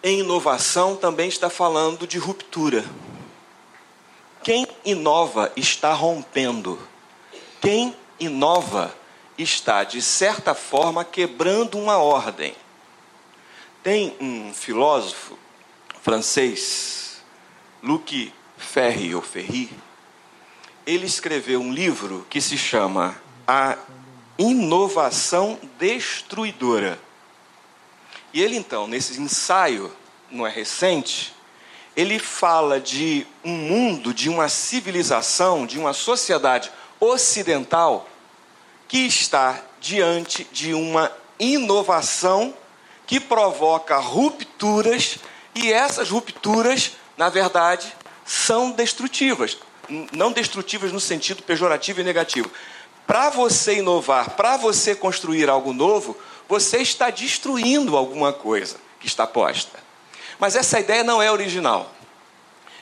[0.03, 2.85] em inovação também está falando de ruptura.
[4.43, 6.79] Quem inova está rompendo.
[7.61, 8.95] Quem inova
[9.37, 12.55] está, de certa forma, quebrando uma ordem.
[13.83, 15.37] Tem um filósofo
[16.01, 17.21] francês,
[17.81, 19.69] Luc Ferry ou Ferry,
[20.85, 23.15] ele escreveu um livro que se chama
[23.47, 23.77] A
[24.37, 26.99] Inovação Destruidora.
[28.33, 29.91] E ele então, nesse ensaio,
[30.29, 31.33] não é recente,
[31.95, 38.07] ele fala de um mundo, de uma civilização, de uma sociedade ocidental
[38.87, 42.53] que está diante de uma inovação
[43.07, 45.17] que provoca rupturas
[45.53, 47.93] e essas rupturas, na verdade,
[48.25, 49.57] são destrutivas.
[50.13, 52.49] Não destrutivas no sentido pejorativo e negativo.
[53.05, 56.15] Para você inovar, para você construir algo novo,
[56.47, 59.90] você está destruindo alguma coisa que está posta.
[60.41, 61.93] Mas essa ideia não é original.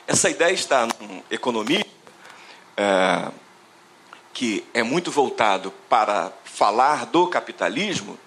[0.06, 1.86] Essa ideia está num economista
[2.74, 3.28] é,
[4.32, 8.18] que é muito voltado para falar do capitalismo,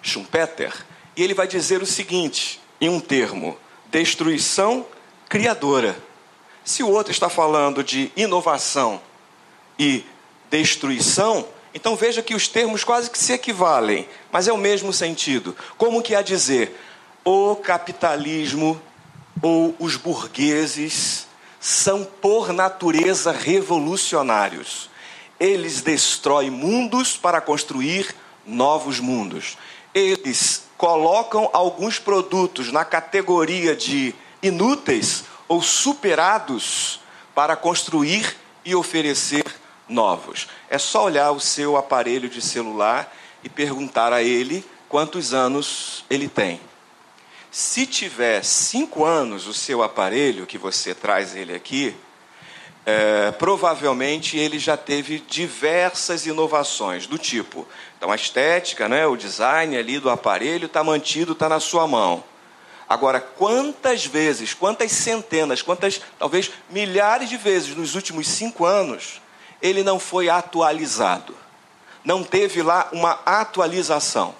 [0.00, 0.72] Schumpeter,
[1.16, 4.86] e ele vai dizer o seguinte, em um termo: destruição
[5.28, 5.98] criadora.
[6.64, 9.02] Se o outro está falando de inovação
[9.76, 10.04] e
[10.48, 15.56] destruição, então veja que os termos quase que se equivalem, mas é o mesmo sentido.
[15.76, 16.78] Como que a dizer,
[17.26, 18.80] o capitalismo
[19.42, 21.26] ou os burgueses
[21.58, 24.88] são por natureza revolucionários.
[25.38, 28.14] Eles destroem mundos para construir
[28.46, 29.58] novos mundos.
[29.92, 37.00] Eles colocam alguns produtos na categoria de inúteis ou superados
[37.34, 39.44] para construir e oferecer
[39.88, 40.46] novos.
[40.70, 43.12] É só olhar o seu aparelho de celular
[43.42, 46.60] e perguntar a ele quantos anos ele tem.
[47.50, 51.96] Se tiver cinco anos o seu aparelho, que você traz ele aqui,
[52.84, 59.76] é, provavelmente ele já teve diversas inovações do tipo, então a estética, né, o design
[59.76, 62.22] ali do aparelho está mantido, está na sua mão.
[62.88, 69.20] Agora, quantas vezes, quantas centenas, quantas, talvez milhares de vezes nos últimos cinco anos
[69.60, 71.34] ele não foi atualizado.
[72.04, 74.34] Não teve lá uma atualização.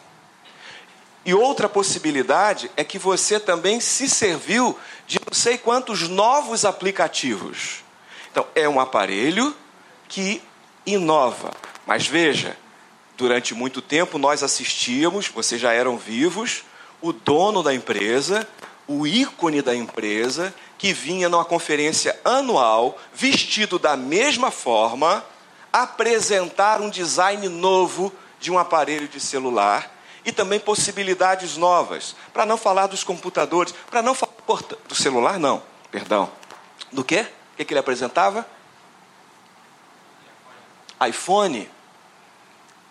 [1.26, 7.82] E outra possibilidade é que você também se serviu de não sei quantos novos aplicativos.
[8.30, 9.52] Então, é um aparelho
[10.08, 10.40] que
[10.86, 11.50] inova.
[11.84, 12.56] Mas veja,
[13.16, 16.62] durante muito tempo nós assistíamos, vocês já eram vivos,
[17.02, 18.48] o dono da empresa,
[18.86, 25.24] o ícone da empresa, que vinha numa conferência anual, vestido da mesma forma,
[25.72, 29.95] apresentar um design novo de um aparelho de celular
[30.26, 34.32] e também possibilidades novas, para não falar dos computadores, para não falar
[34.88, 36.28] do celular, não, perdão.
[36.90, 37.28] Do quê?
[37.52, 38.44] O que, que ele apresentava?
[41.08, 41.70] iPhone.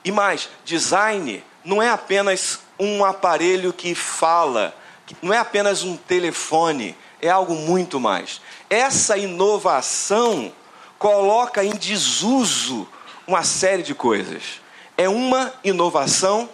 [0.04, 4.74] E mais, design não é apenas um aparelho que fala,
[5.22, 8.40] não é apenas um telefone, é algo muito mais.
[8.70, 10.54] Essa inovação
[10.98, 12.88] coloca em desuso
[13.28, 14.62] uma série de coisas.
[14.96, 16.50] É uma inovação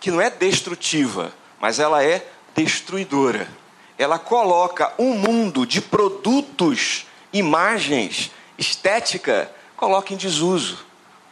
[0.00, 3.48] que não é destrutiva, mas ela é destruidora.
[3.96, 10.86] Ela coloca um mundo de produtos, imagens, estética, coloca em desuso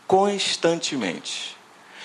[0.06, 1.56] constantemente.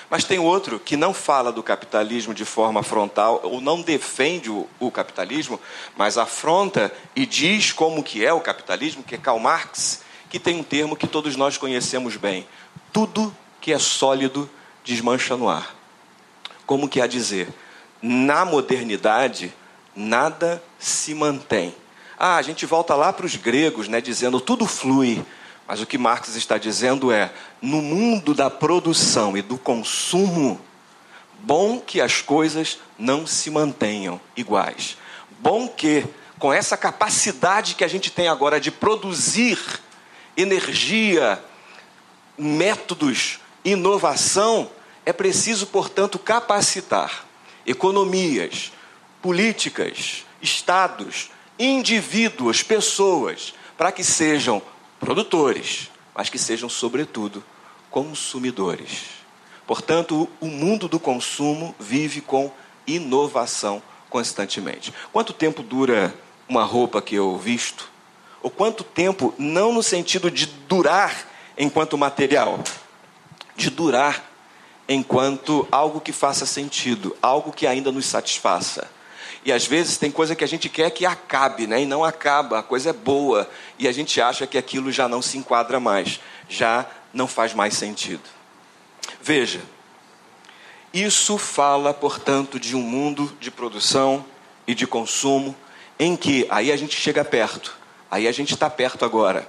[0.09, 4.67] Mas tem outro que não fala do capitalismo de forma frontal, ou não defende o,
[4.77, 5.59] o, capitalismo,
[5.95, 10.59] mas afronta e diz como que é o capitalismo, que é Karl Marx, que tem
[10.59, 12.45] um termo que todos nós conhecemos bem.
[12.91, 14.49] Tudo que é sólido
[14.83, 15.80] desmancha no ar.
[16.71, 17.49] Como que a dizer?
[18.01, 19.53] Na modernidade,
[19.93, 21.75] nada se mantém.
[22.17, 25.21] Ah, a gente volta lá para os gregos, né, dizendo tudo flui.
[25.67, 27.29] Mas o que Marx está dizendo é:
[27.61, 30.61] no mundo da produção e do consumo,
[31.41, 34.97] bom que as coisas não se mantenham iguais.
[35.41, 36.05] Bom que
[36.39, 39.59] com essa capacidade que a gente tem agora de produzir
[40.37, 41.37] energia,
[42.37, 44.71] métodos, inovação,
[45.11, 47.25] é preciso, portanto, capacitar
[47.65, 48.71] economias,
[49.21, 54.61] políticas, estados, indivíduos, pessoas, para que sejam
[54.99, 57.43] produtores, mas que sejam, sobretudo,
[57.89, 59.03] consumidores.
[59.67, 62.51] Portanto, o mundo do consumo vive com
[62.87, 64.93] inovação constantemente.
[65.11, 66.13] Quanto tempo dura
[66.47, 67.89] uma roupa que eu visto?
[68.41, 72.59] Ou quanto tempo, não no sentido de durar enquanto material,
[73.57, 74.30] de durar
[74.87, 78.89] enquanto algo que faça sentido, algo que ainda nos satisfaça.
[79.43, 81.81] E às vezes tem coisa que a gente quer que acabe, né?
[81.81, 83.49] E não acaba, a coisa é boa.
[83.79, 87.73] E a gente acha que aquilo já não se enquadra mais, já não faz mais
[87.73, 88.23] sentido.
[89.21, 89.61] Veja,
[90.93, 94.25] isso fala, portanto, de um mundo de produção
[94.67, 95.55] e de consumo
[95.97, 97.77] em que, aí a gente chega perto,
[98.09, 99.47] aí a gente está perto agora.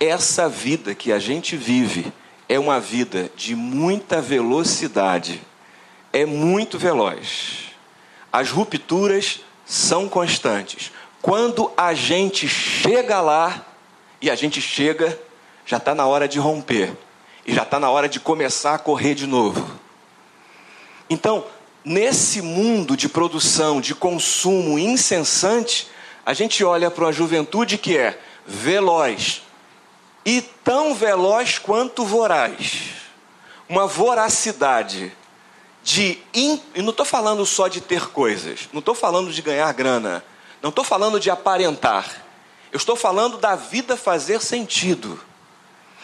[0.00, 2.12] Essa vida que a gente vive
[2.48, 5.40] é uma vida de muita velocidade,
[6.12, 7.70] é muito veloz.
[8.32, 10.92] As rupturas são constantes.
[11.22, 13.64] Quando a gente chega lá,
[14.20, 15.18] e a gente chega,
[15.64, 16.92] já está na hora de romper,
[17.46, 19.78] e já está na hora de começar a correr de novo.
[21.08, 21.46] Então,
[21.84, 25.88] nesse mundo de produção, de consumo incessante,
[26.24, 29.43] a gente olha para uma juventude que é veloz
[30.24, 32.90] e tão veloz quanto voraz.
[33.68, 35.12] Uma voracidade
[35.82, 36.18] de.
[36.32, 36.60] In...
[36.74, 40.24] E não estou falando só de ter coisas, não estou falando de ganhar grana,
[40.62, 42.24] não estou falando de aparentar.
[42.72, 45.20] Eu estou falando da vida fazer sentido.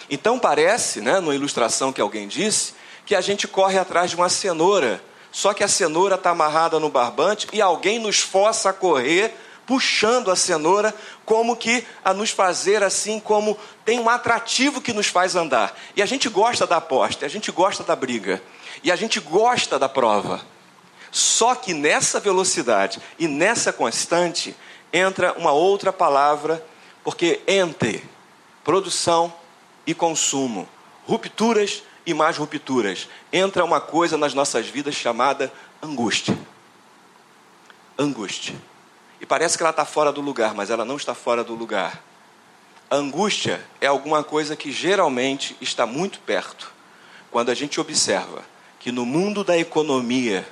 [0.08, 2.74] Então parece, né, numa ilustração que alguém disse,
[3.06, 5.02] que a gente corre atrás de uma cenoura,
[5.32, 9.34] só que a cenoura está amarrada no barbante e alguém nos força a correr
[9.70, 10.92] puxando a cenoura,
[11.24, 15.78] como que a nos fazer assim, como tem um atrativo que nos faz andar.
[15.94, 18.42] E a gente gosta da aposta, a gente gosta da briga.
[18.82, 20.40] E a gente gosta da prova.
[21.12, 24.56] Só que nessa velocidade e nessa constante
[24.92, 26.66] entra uma outra palavra,
[27.04, 28.02] porque entre
[28.64, 29.32] produção
[29.86, 30.68] e consumo,
[31.06, 36.36] rupturas e mais rupturas, entra uma coisa nas nossas vidas chamada angústia.
[37.96, 38.69] Angústia.
[39.20, 42.02] E parece que ela está fora do lugar, mas ela não está fora do lugar.
[42.90, 46.72] A angústia é alguma coisa que geralmente está muito perto.
[47.30, 48.42] Quando a gente observa
[48.80, 50.48] que no mundo da economia,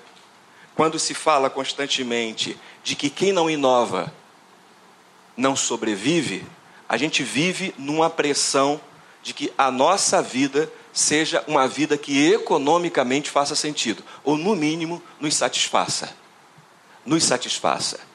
[0.76, 4.12] quando se fala constantemente de que quem não inova
[5.36, 6.46] não sobrevive,
[6.88, 8.80] a gente vive numa pressão
[9.22, 15.02] de que a nossa vida seja uma vida que economicamente faça sentido, ou no mínimo
[15.20, 16.14] nos satisfaça.
[17.04, 18.07] Nos satisfaça.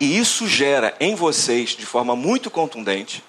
[0.00, 3.24] E isso gera em vocês, de forma muito contundente,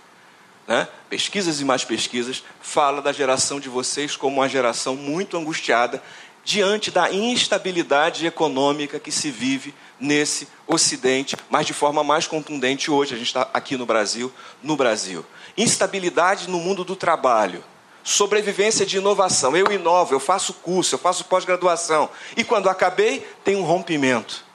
[0.68, 0.88] né?
[1.10, 6.02] pesquisas e mais pesquisas, fala da geração de vocês como uma geração muito angustiada
[6.44, 13.16] diante da instabilidade econômica que se vive nesse Ocidente, mas de forma mais contundente hoje.
[13.16, 15.26] A gente está aqui no Brasil, no Brasil.
[15.58, 17.64] Instabilidade no mundo do trabalho.
[18.04, 19.58] Sobrevivência de inovação.
[19.58, 22.10] Eu inovo, eu faço curso, eu faço pós-graduação.
[22.38, 24.46] E quando acabei, tem um rompimento.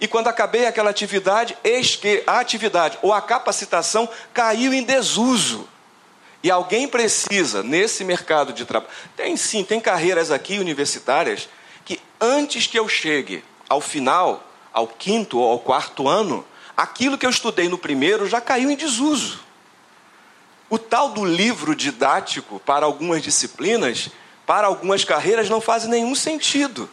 [0.00, 5.68] E quando acabei aquela atividade, eis que a atividade ou a capacitação caiu em desuso.
[6.42, 8.90] E alguém precisa, nesse mercado de trabalho.
[9.14, 11.48] Tem sim, tem carreiras aqui universitárias
[11.84, 17.26] que antes que eu chegue ao final, ao quinto ou ao quarto ano, aquilo que
[17.26, 19.40] eu estudei no primeiro já caiu em desuso.
[20.70, 24.08] O tal do livro didático para algumas disciplinas,
[24.46, 26.88] para algumas carreiras, não faz nenhum sentido.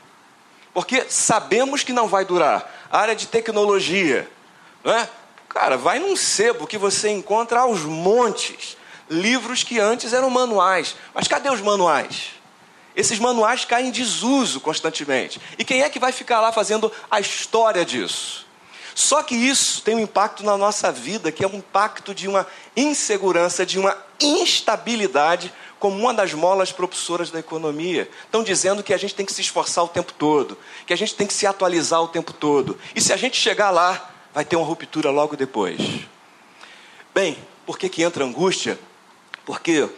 [0.74, 2.77] Porque sabemos que não vai durar.
[2.92, 4.30] Área de tecnologia,
[4.84, 5.10] não é?
[5.50, 8.78] Cara, vai num sebo que você encontra aos montes
[9.10, 10.96] livros que antes eram manuais.
[11.14, 12.32] Mas cadê os manuais?
[12.96, 15.40] Esses manuais caem em desuso constantemente.
[15.58, 18.46] E quem é que vai ficar lá fazendo a história disso?
[18.96, 22.48] Só que isso tem um impacto na nossa vida, que é um impacto de uma
[22.76, 28.10] insegurança, de uma instabilidade, como uma das molas propulsoras da economia.
[28.24, 31.16] Estão dizendo que a gente tem que se esforçar o tempo todo, que a gente
[31.16, 32.78] tem que se atualizar o tempo todo.
[32.96, 35.80] E se a gente chegar lá, vai ter uma ruptura logo depois.
[37.14, 38.80] Bem, por que, que entra angústia?
[39.46, 39.90] Porque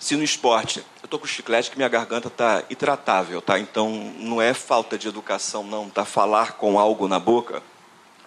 [0.00, 3.58] se no esporte, eu estou com chiclete que minha garganta está intratável, tá?
[3.58, 7.62] Então não é falta de educação, não, tá falar com algo na boca,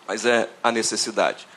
[0.07, 1.47] mas é a necessidade.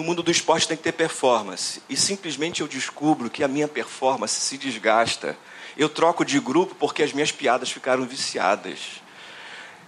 [0.00, 1.82] No mundo do esporte tem que ter performance.
[1.86, 5.36] E simplesmente eu descubro que a minha performance se desgasta.
[5.76, 9.02] Eu troco de grupo porque as minhas piadas ficaram viciadas.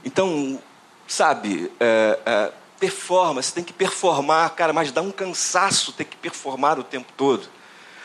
[0.05, 0.63] Então,
[1.09, 6.79] sabe, é, é, performance, tem que performar, cara, mas dá um cansaço ter que performar
[6.79, 7.49] o tempo todo.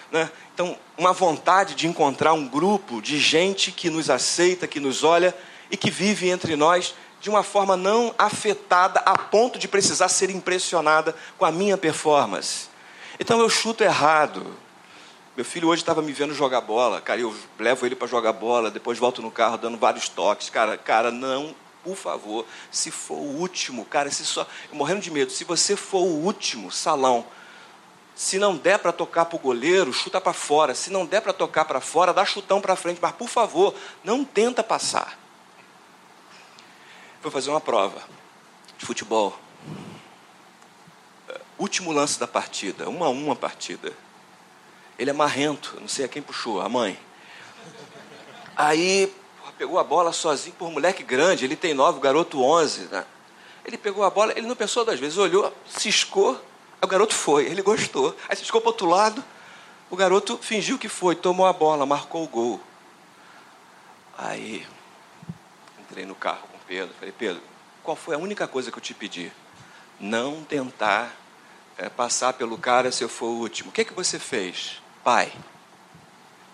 [0.09, 0.31] Né?
[0.53, 5.35] Então, uma vontade de encontrar um grupo de gente que nos aceita, que nos olha
[5.69, 10.29] e que vive entre nós de uma forma não afetada a ponto de precisar ser
[10.29, 12.69] impressionada com a minha performance.
[13.19, 14.45] Então eu chuto errado.
[15.35, 17.01] Meu filho hoje estava me vendo jogar bola.
[17.01, 20.49] Cara, eu levo ele para jogar bola, depois volto no carro dando vários toques.
[20.49, 25.31] Cara, cara, não, por favor, se for o último, cara, se só, morrendo de medo,
[25.31, 27.25] se você for o último salão,
[28.17, 30.73] se não der para tocar para o goleiro, chuta para fora.
[30.73, 32.99] Se não der para tocar para fora, dá chutão para frente.
[32.99, 35.17] Mas, por favor, não tenta passar.
[37.27, 38.01] Vou fazer uma prova
[38.77, 39.37] de futebol.
[41.59, 43.91] Último lance da partida, uma a uma partida.
[44.97, 46.97] Ele é marrento, não sei a quem puxou, a mãe.
[48.55, 49.13] Aí
[49.57, 52.85] pegou a bola sozinho, por moleque grande, ele tem nove, o garoto onze.
[52.85, 53.05] Né?
[53.65, 56.41] Ele pegou a bola, ele não pensou duas vezes, olhou, ciscou,
[56.81, 58.15] o garoto foi, ele gostou.
[58.29, 59.21] Aí ciscou para outro lado,
[59.89, 62.61] o garoto fingiu que foi, tomou a bola, marcou o gol.
[64.17, 64.65] Aí
[65.77, 67.41] entrei no carro Pedro, falei, Pedro,
[67.81, 69.31] qual foi a única coisa que eu te pedi?
[69.99, 71.15] Não tentar
[71.77, 73.69] é, passar pelo cara se eu for o último.
[73.69, 74.81] O que, que você fez?
[75.03, 75.31] Pai,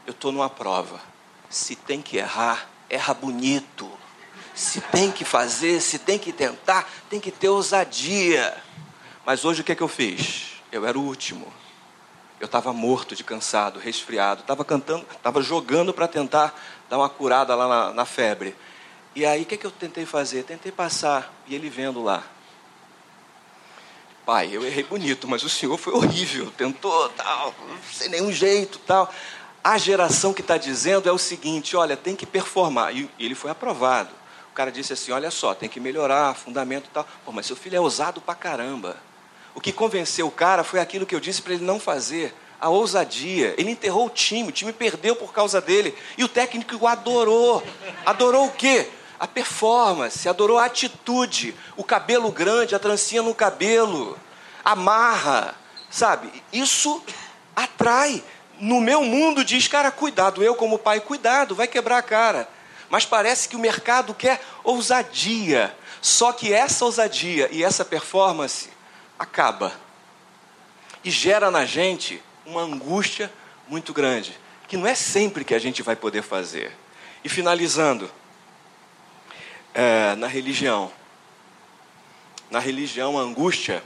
[0.06, 1.02] eu estou numa prova.
[1.50, 3.92] Se tem que errar, erra bonito.
[4.54, 8.56] Se tem que fazer, se tem que tentar, tem que ter ousadia.
[9.26, 10.62] Mas hoje o que, é que eu fiz?
[10.72, 11.52] Eu era o último.
[12.40, 14.42] Eu estava morto de cansado, resfriado.
[14.42, 16.54] Estava cantando, estava jogando para tentar
[16.90, 18.56] dar uma curada lá na, na febre.
[19.16, 20.44] E aí o que, é que eu tentei fazer?
[20.44, 21.34] Tentei passar.
[21.48, 22.24] E ele vendo lá.
[24.26, 27.54] Pai, eu errei bonito, mas o senhor foi horrível, tentou, tal,
[27.92, 29.14] sem nenhum jeito, tal.
[29.62, 32.96] A geração que está dizendo é o seguinte: olha, tem que performar.
[32.96, 34.12] E ele foi aprovado.
[34.50, 37.08] O cara disse assim: olha só, tem que melhorar, fundamento e tal.
[37.26, 38.98] Pô, mas seu filho é ousado pra caramba.
[39.54, 42.34] O que convenceu o cara foi aquilo que eu disse para ele não fazer.
[42.62, 43.54] A ousadia.
[43.58, 45.94] Ele enterrou o time, o time perdeu por causa dele.
[46.18, 47.62] E o técnico o adorou.
[48.06, 48.90] Adorou o quê?
[49.20, 54.20] A performance, adorou a atitude, o cabelo grande, a trancinha no cabelo,
[54.64, 55.56] a marra,
[55.90, 56.44] sabe?
[56.52, 57.04] Isso
[57.56, 58.24] atrai.
[58.60, 62.48] No meu mundo diz, cara, cuidado, eu como pai, cuidado, vai quebrar a cara.
[62.90, 65.76] Mas parece que o mercado quer ousadia.
[66.02, 68.70] Só que essa ousadia e essa performance
[69.18, 69.74] acaba.
[71.04, 73.32] E gera na gente uma angústia
[73.68, 74.38] muito grande,
[74.68, 76.72] que não é sempre que a gente vai poder fazer.
[77.24, 78.12] E finalizando,
[79.74, 80.92] é, na religião.
[82.50, 83.84] Na religião, a angústia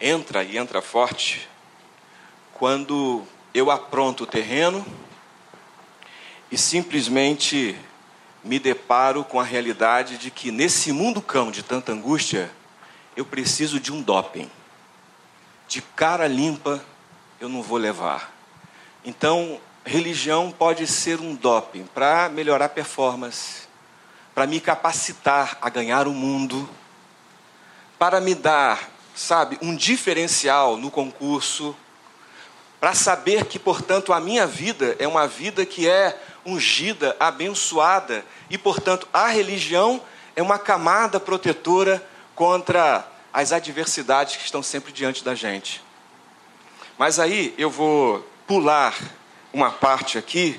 [0.00, 1.48] entra e entra forte
[2.54, 3.24] quando
[3.54, 4.84] eu apronto o terreno
[6.50, 7.76] e simplesmente
[8.42, 12.50] me deparo com a realidade de que nesse mundo cão de tanta angústia,
[13.16, 14.50] eu preciso de um doping.
[15.68, 16.84] De cara limpa
[17.40, 18.32] eu não vou levar.
[19.04, 23.69] Então, religião pode ser um doping para melhorar a performance,
[24.40, 26.66] para me capacitar a ganhar o mundo,
[27.98, 31.76] para me dar, sabe, um diferencial no concurso,
[32.80, 38.56] para saber que, portanto, a minha vida é uma vida que é ungida, abençoada, e,
[38.56, 40.00] portanto, a religião
[40.34, 42.02] é uma camada protetora
[42.34, 45.84] contra as adversidades que estão sempre diante da gente.
[46.96, 48.96] Mas aí eu vou pular
[49.52, 50.58] uma parte aqui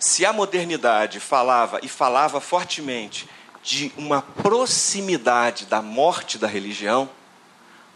[0.00, 3.28] se a modernidade falava e falava fortemente
[3.62, 7.08] de uma proximidade da morte da religião,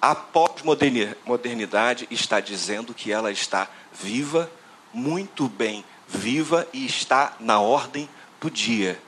[0.03, 4.51] a pós-modernidade está dizendo que ela está viva,
[4.93, 8.07] muito bem viva e está na ordem
[8.39, 9.01] do dia.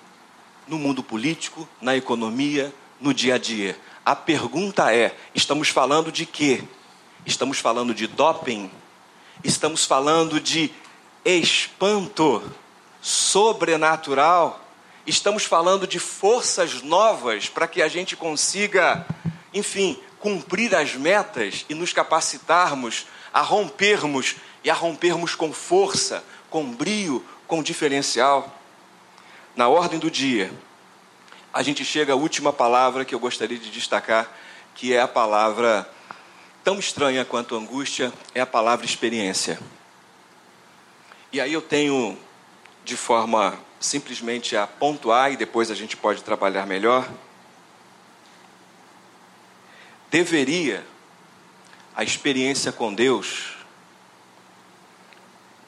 [0.66, 3.78] No mundo político, na economia, no dia a dia.
[4.06, 6.64] A pergunta é: estamos falando de quê?
[7.26, 8.70] Estamos falando de doping?
[9.44, 10.72] Estamos falando de
[11.26, 12.42] espanto?
[13.06, 14.60] Sobrenatural,
[15.06, 19.06] estamos falando de forças novas para que a gente consiga,
[19.54, 24.34] enfim, cumprir as metas e nos capacitarmos a rompermos
[24.64, 28.52] e a rompermos com força, com brio, com diferencial.
[29.54, 30.52] Na ordem do dia,
[31.54, 34.28] a gente chega à última palavra que eu gostaria de destacar,
[34.74, 35.88] que é a palavra
[36.64, 39.60] tão estranha quanto angústia, é a palavra experiência.
[41.32, 42.25] E aí eu tenho
[42.86, 47.10] de forma simplesmente a pontuar e depois a gente pode trabalhar melhor,
[50.08, 50.86] deveria
[51.96, 53.56] a experiência com Deus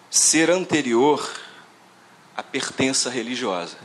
[0.09, 1.29] ser anterior
[2.37, 3.77] à pertença religiosa.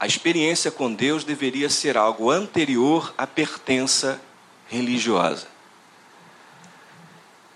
[0.00, 4.20] a experiência com Deus deveria ser algo anterior à pertença
[4.68, 5.46] religiosa.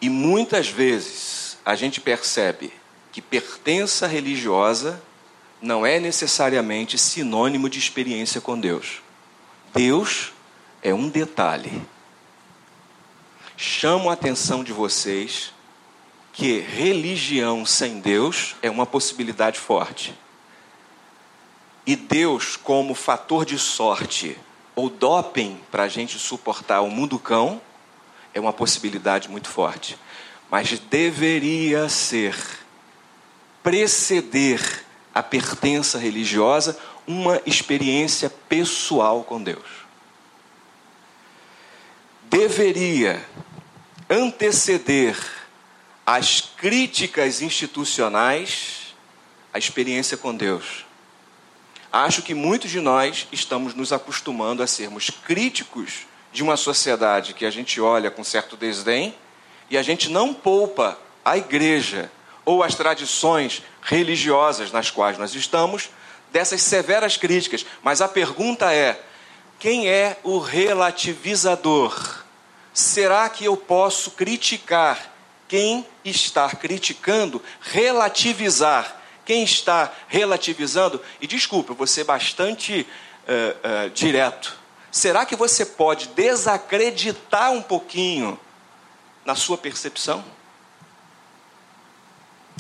[0.01, 2.78] E muitas vezes a gente percebe
[3.13, 5.03] que pertença religiosa
[5.61, 9.03] não é necessariamente sinônimo de experiência com Deus.
[9.75, 10.33] Deus
[10.83, 11.83] é um detalhe.
[13.57, 15.53] Chamo a atenção de vocês
[16.33, 20.15] que religião sem Deus é uma possibilidade forte.
[21.85, 24.39] E Deus, como fator de sorte
[24.77, 27.61] ou doping para a gente suportar o mundo cão,
[28.33, 29.99] é uma possibilidade muito forte.
[30.49, 32.37] Mas deveria ser,
[33.63, 34.85] preceder
[35.15, 39.87] a pertença religiosa, uma experiência pessoal com Deus.
[42.25, 43.25] Deveria
[44.09, 45.17] anteceder
[46.07, 48.79] as críticas institucionais
[49.53, 50.87] a experiência com Deus.
[51.93, 57.47] Acho que muitos de nós estamos nos acostumando a sermos críticos de uma sociedade que
[57.47, 59.15] a gente olha com certo desdém
[59.71, 62.11] e a gente não poupa a igreja
[62.49, 65.91] ou as tradições religiosas nas quais nós estamos
[66.33, 67.67] dessas severas críticas.
[67.83, 68.99] Mas a pergunta é:
[69.59, 72.25] quem é o relativizador?
[72.73, 75.13] Será que eu posso criticar
[75.47, 78.97] quem está criticando, relativizar
[79.27, 81.03] quem está relativizando?
[81.21, 82.87] E desculpa, eu vou ser bastante
[83.27, 84.59] uh, uh, direto.
[84.91, 88.41] Será que você pode desacreditar um pouquinho
[89.23, 90.25] na sua percepção?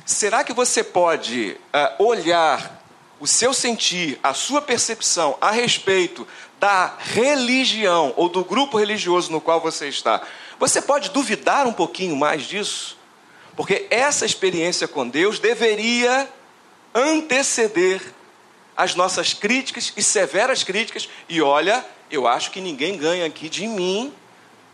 [0.09, 2.83] Será que você pode uh, olhar
[3.21, 6.27] o seu sentir, a sua percepção a respeito
[6.59, 10.23] da religião ou do grupo religioso no qual você está?
[10.59, 12.97] Você pode duvidar um pouquinho mais disso?
[13.55, 16.27] Porque essa experiência com Deus deveria
[16.95, 18.01] anteceder
[18.75, 21.07] as nossas críticas e severas críticas.
[21.29, 24.11] E olha, eu acho que ninguém ganha aqui de mim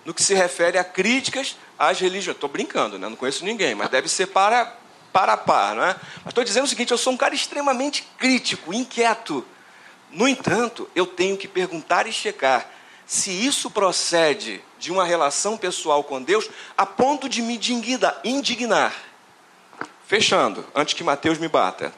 [0.05, 2.37] no que se refere a críticas às religiões.
[2.37, 3.09] Estou brincando, né?
[3.09, 4.84] não conheço ninguém, mas deve ser para,
[5.15, 5.77] para a par.
[5.77, 5.95] Não é?
[6.17, 9.47] Mas estou dizendo o seguinte: eu sou um cara extremamente crítico, inquieto.
[10.11, 12.69] No entanto, eu tenho que perguntar e checar
[13.07, 17.61] se isso procede de uma relação pessoal com Deus a ponto de me
[18.25, 18.95] indignar.
[20.07, 21.93] Fechando, antes que Mateus me bata.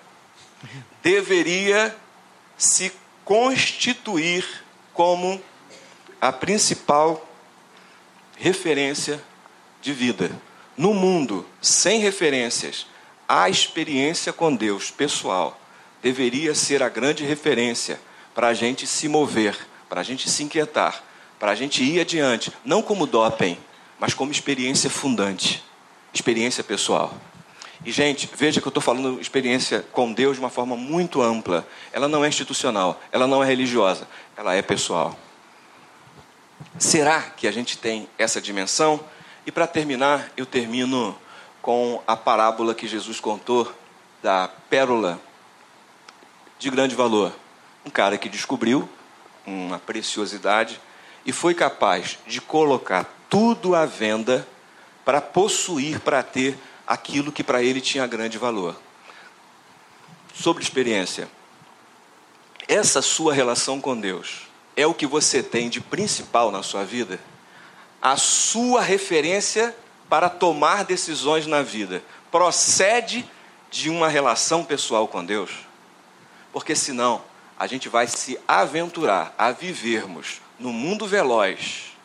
[1.02, 1.96] Deveria
[2.56, 2.92] se
[3.24, 4.44] constituir
[4.92, 5.42] como
[6.20, 7.26] a principal
[8.36, 9.22] referência
[9.80, 10.30] de vida.
[10.76, 12.86] No mundo sem referências,
[13.28, 15.60] a experiência com Deus pessoal
[16.02, 18.00] deveria ser a grande referência
[18.34, 19.56] para a gente se mover,
[19.88, 21.02] para a gente se inquietar,
[21.38, 23.58] para a gente ir adiante, não como doping,
[23.98, 25.64] mas como experiência fundante,
[26.12, 27.14] experiência pessoal.
[27.84, 31.66] E, gente, veja que eu estou falando experiência com Deus de uma forma muito ampla.
[31.92, 35.16] Ela não é institucional, ela não é religiosa, ela é pessoal.
[36.78, 39.00] Será que a gente tem essa dimensão?
[39.46, 41.16] E para terminar, eu termino
[41.66, 43.74] com a parábola que Jesus contou
[44.22, 45.20] da pérola
[46.60, 47.32] de grande valor.
[47.84, 48.88] Um cara que descobriu
[49.44, 50.80] uma preciosidade
[51.24, 54.46] e foi capaz de colocar tudo à venda
[55.04, 56.56] para possuir, para ter
[56.86, 58.80] aquilo que para ele tinha grande valor.
[60.32, 61.28] Sobre experiência,
[62.68, 64.42] essa sua relação com Deus
[64.76, 67.18] é o que você tem de principal na sua vida?
[68.00, 69.74] A sua referência
[70.08, 73.28] para tomar decisões na vida procede
[73.70, 75.50] de uma relação pessoal com Deus?
[76.52, 77.22] Porque senão
[77.58, 81.96] a gente vai se aventurar a vivermos no mundo veloz,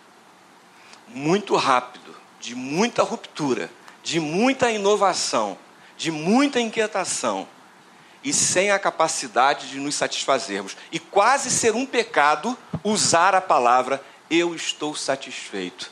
[1.07, 3.69] muito rápido, de muita ruptura,
[4.03, 5.57] de muita inovação,
[5.97, 7.47] de muita inquietação
[8.23, 10.77] e sem a capacidade de nos satisfazermos.
[10.91, 15.91] E quase ser um pecado usar a palavra eu estou satisfeito.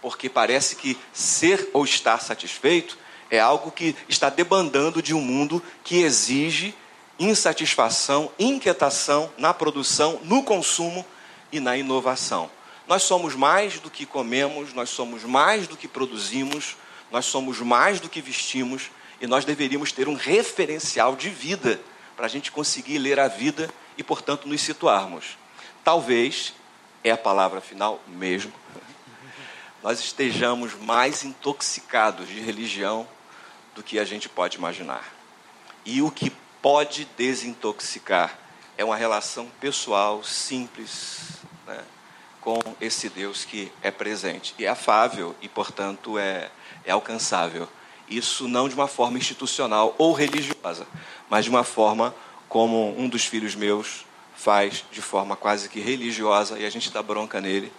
[0.00, 2.98] Porque parece que ser ou estar satisfeito
[3.30, 6.74] é algo que está debandando de um mundo que exige
[7.18, 11.04] insatisfação, inquietação na produção, no consumo
[11.50, 12.50] e na inovação.
[12.86, 16.76] Nós somos mais do que comemos, nós somos mais do que produzimos,
[17.10, 18.90] nós somos mais do que vestimos
[19.20, 21.80] e nós deveríamos ter um referencial de vida
[22.16, 25.36] para a gente conseguir ler a vida e, portanto, nos situarmos.
[25.84, 26.54] Talvez,
[27.02, 28.52] é a palavra final mesmo,
[29.82, 33.06] nós estejamos mais intoxicados de religião
[33.74, 35.04] do que a gente pode imaginar.
[35.84, 38.38] E o que pode desintoxicar
[38.76, 41.82] é uma relação pessoal, simples, né,
[42.40, 44.54] com esse Deus que é presente.
[44.58, 46.50] E é afável e, portanto, é,
[46.84, 47.68] é alcançável.
[48.08, 50.86] Isso não de uma forma institucional ou religiosa,
[51.28, 52.14] mas de uma forma
[52.48, 57.02] como um dos filhos meus faz de forma quase que religiosa e a gente dá
[57.02, 57.72] bronca nele.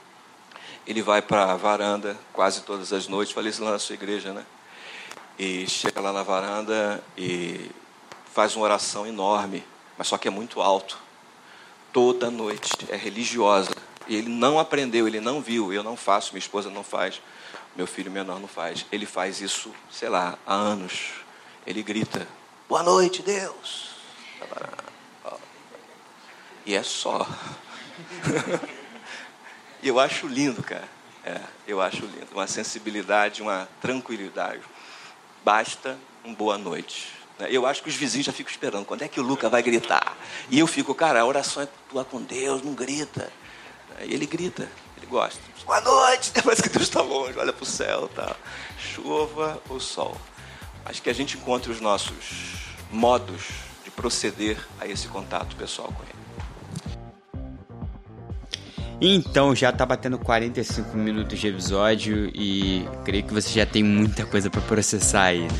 [0.90, 4.34] Ele vai para a varanda quase todas as noites, falei isso lá na sua igreja,
[4.34, 4.44] né?
[5.38, 7.70] E chega lá na varanda e
[8.34, 9.64] faz uma oração enorme,
[9.96, 10.98] mas só que é muito alto.
[11.94, 13.70] Toda noite, é religiosa.
[14.08, 17.22] E ele não aprendeu, ele não viu, eu não faço, minha esposa não faz,
[17.76, 18.84] meu filho menor não faz.
[18.92, 21.12] Ele faz isso, sei lá, há anos.
[21.68, 22.28] Ele grita:
[22.68, 23.90] Boa noite, Deus.
[26.66, 27.28] E é só.
[29.82, 30.88] e eu acho lindo, cara.
[31.24, 32.28] É, eu acho lindo.
[32.34, 34.62] Uma sensibilidade, uma tranquilidade.
[35.44, 37.08] Basta um boa noite.
[37.38, 37.48] Né?
[37.50, 38.86] Eu acho que os vizinhos já ficam esperando.
[38.86, 40.18] Quando é que o Luca vai gritar?
[40.50, 43.32] E eu fico, cara, a oração é tua com Deus, não grita.
[44.02, 45.42] E ele grita, ele gosta.
[45.66, 46.32] Boa noite!
[46.44, 48.10] Parece que Deus está longe, olha para o céu.
[48.10, 48.36] Tá.
[48.78, 50.18] Chuva ou sol.
[50.86, 52.16] Acho que a gente encontra os nossos
[52.92, 53.48] modos
[53.84, 56.19] de proceder a esse contato pessoal com ele.
[59.02, 64.26] Então, já tá batendo 45 minutos de episódio e creio que você já tem muita
[64.26, 65.60] coisa para processar aí, né?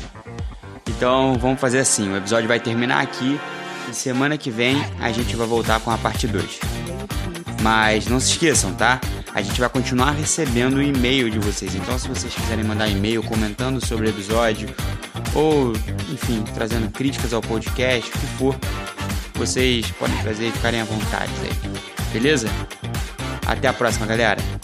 [0.88, 3.40] Então, vamos fazer assim, o episódio vai terminar aqui
[3.88, 6.60] e semana que vem a gente vai voltar com a parte 2.
[7.62, 9.00] Mas não se esqueçam, tá?
[9.34, 11.74] A gente vai continuar recebendo e-mail de vocês.
[11.74, 14.68] Então, se vocês quiserem mandar e-mail comentando sobre o episódio
[15.34, 15.72] ou,
[16.12, 18.56] enfim, trazendo críticas ao podcast, o que for,
[19.34, 21.72] vocês podem trazer e ficarem à vontade aí.
[22.12, 22.48] Beleza?
[23.50, 24.59] Até a próxima, galera.